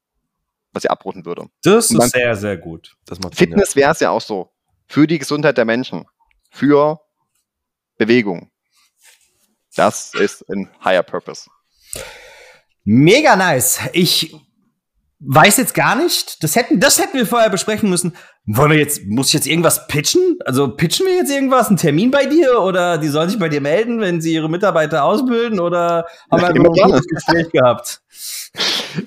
[0.72, 1.48] was sie abrunden würde.
[1.64, 2.96] Das ist sehr, sehr gut.
[3.34, 4.52] Fitness wäre es ja auch so.
[4.88, 6.06] Für die Gesundheit der Menschen.
[6.52, 7.02] Für
[7.98, 8.52] Bewegung.
[9.76, 11.50] Das ist ein higher purpose.
[12.84, 13.82] Mega nice.
[13.94, 14.36] Ich
[15.20, 16.44] weiß jetzt gar nicht.
[16.44, 18.14] Das hätten, das hätten wir vorher besprechen müssen.
[18.46, 20.38] Wollen wir jetzt, muss ich jetzt irgendwas pitchen?
[20.46, 23.60] Also pitchen wir jetzt irgendwas, einen Termin bei dir oder die sollen sich bei dir
[23.60, 26.96] melden, wenn sie ihre Mitarbeiter ausbilden oder haben wir immer gerne.
[26.96, 28.02] ein Gespräch gehabt?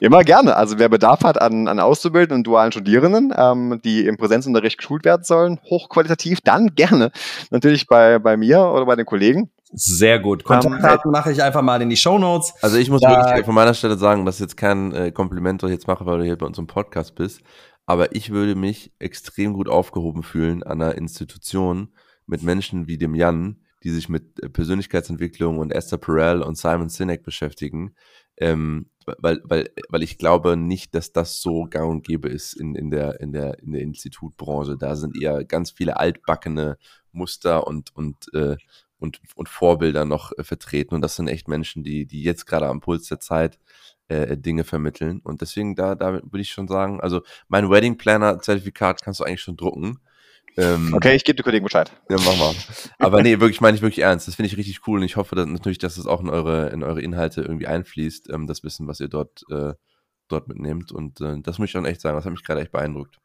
[0.01, 0.57] Immer gerne.
[0.57, 5.05] Also wer Bedarf hat an, an Auszubildenden und dualen Studierenden, ähm, die im Präsenzunterricht geschult
[5.05, 7.11] werden sollen, hochqualitativ, dann gerne
[7.51, 9.51] natürlich bei, bei mir oder bei den Kollegen.
[9.73, 10.43] Sehr gut.
[10.45, 12.55] Kontaktdaten um, mache ich einfach mal in die Show Notes.
[12.61, 15.62] Also ich muss da wirklich von meiner Stelle sagen, dass ich jetzt kein äh, Kompliment
[15.62, 17.41] jetzt mache, weil du hier bei uns im Podcast bist.
[17.87, 21.93] Aber ich würde mich extrem gut aufgehoben fühlen an einer Institution
[22.27, 26.89] mit Menschen wie dem Jan, die sich mit äh, Persönlichkeitsentwicklung und Esther Perel und Simon
[26.89, 27.95] Sinek beschäftigen.
[28.37, 32.75] Ähm, weil, weil, weil ich glaube nicht, dass das so gang und gäbe ist in,
[32.75, 34.77] in, der, in, der, in der Institutbranche.
[34.77, 36.77] Da sind eher ganz viele altbackene
[37.12, 38.57] Muster und, und, äh,
[39.01, 40.94] und, und Vorbilder noch äh, vertreten.
[40.94, 43.59] Und das sind echt Menschen, die, die jetzt gerade am Puls der Zeit
[44.09, 45.20] äh, Dinge vermitteln.
[45.24, 49.24] Und deswegen, da, da würde ich schon sagen, also mein Wedding Planner Zertifikat kannst du
[49.24, 49.98] eigentlich schon drucken.
[50.57, 51.92] Ähm, okay, ich gebe den Kollegen Bescheid.
[52.09, 52.55] Ja, mach mal.
[52.98, 54.26] Aber nee, wirklich meine ich wirklich ernst.
[54.28, 56.70] Das finde ich richtig cool und ich hoffe dass, natürlich, dass es auch in eure,
[56.70, 59.74] in eure Inhalte irgendwie einfließt, ähm, das Wissen, was ihr dort, äh,
[60.28, 60.92] dort mitnehmt.
[60.92, 63.18] Und äh, das muss ich schon echt sagen, das hat mich gerade echt beeindruckt.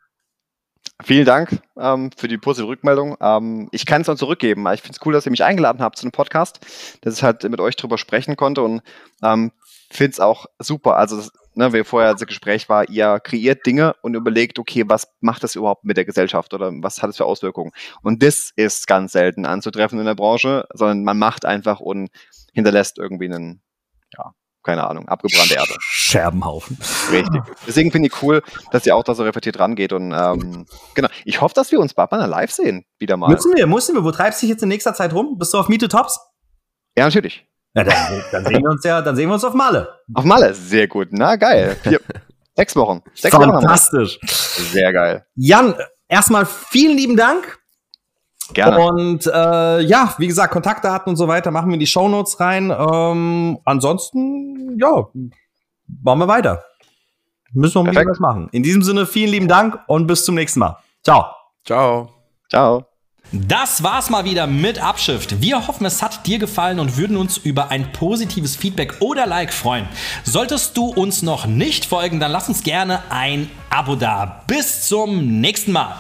[1.04, 3.18] Vielen Dank ähm, für die positive Rückmeldung.
[3.20, 4.66] Ähm, ich kann es noch zurückgeben.
[4.74, 6.60] Ich finde es cool, dass ihr mich eingeladen habt zu einem Podcast,
[7.02, 8.82] dass ich halt mit euch drüber sprechen konnte und
[9.22, 9.52] ähm,
[9.92, 10.96] finde es auch super.
[10.96, 11.22] Also,
[11.54, 15.56] ne, wie vorher das Gespräch war, ihr kreiert Dinge und überlegt, okay, was macht das
[15.56, 17.72] überhaupt mit der Gesellschaft oder was hat es für Auswirkungen?
[18.02, 22.10] Und das ist ganz selten anzutreffen in der Branche, sondern man macht einfach und
[22.54, 23.62] hinterlässt irgendwie einen,
[24.18, 24.34] ja,
[24.66, 25.72] keine Ahnung, abgebrannte Erde.
[25.80, 26.78] Scherbenhaufen.
[27.12, 27.42] Richtig.
[27.68, 28.42] Deswegen finde ich cool,
[28.72, 29.94] dass ihr auch da so reflektiert rangeht.
[29.94, 33.30] Und ähm, genau, ich hoffe, dass wir uns bald mal live sehen, wieder mal.
[33.30, 34.04] Müssen wir, müssen wir.
[34.04, 35.38] Wo treibst du dich jetzt in nächster Zeit rum?
[35.38, 36.20] Bist du auf Meet the Tops?
[36.98, 37.46] Ja, natürlich.
[37.76, 40.00] Ja, dann, dann, sehen wir uns ja, dann sehen wir uns auf Malle.
[40.14, 41.10] Auf Malle, sehr gut.
[41.12, 41.76] Na, geil.
[41.84, 42.00] Vier,
[42.56, 43.02] sechs Wochen.
[43.14, 44.18] Sechs Fantastisch.
[44.22, 45.26] Wochen sehr geil.
[45.36, 45.76] Jan,
[46.08, 47.60] erstmal vielen lieben Dank.
[48.54, 48.80] Gerne.
[48.80, 52.72] Und äh, ja, wie gesagt, Kontaktdaten und so weiter machen wir in die Shownotes rein.
[52.72, 55.08] Ähm, ansonsten, ja,
[56.04, 56.64] machen wir weiter.
[57.54, 58.50] Müssen wir was machen.
[58.52, 60.78] In diesem Sinne, vielen lieben Dank und bis zum nächsten Mal.
[61.04, 61.26] Ciao.
[61.66, 62.10] Ciao.
[62.50, 62.86] Ciao.
[63.32, 65.42] Das war's mal wieder mit Abschrift.
[65.42, 69.52] Wir hoffen, es hat dir gefallen und würden uns über ein positives Feedback oder Like
[69.52, 69.88] freuen.
[70.24, 74.44] Solltest du uns noch nicht folgen, dann lass uns gerne ein Abo da.
[74.48, 75.96] Bis zum nächsten Mal.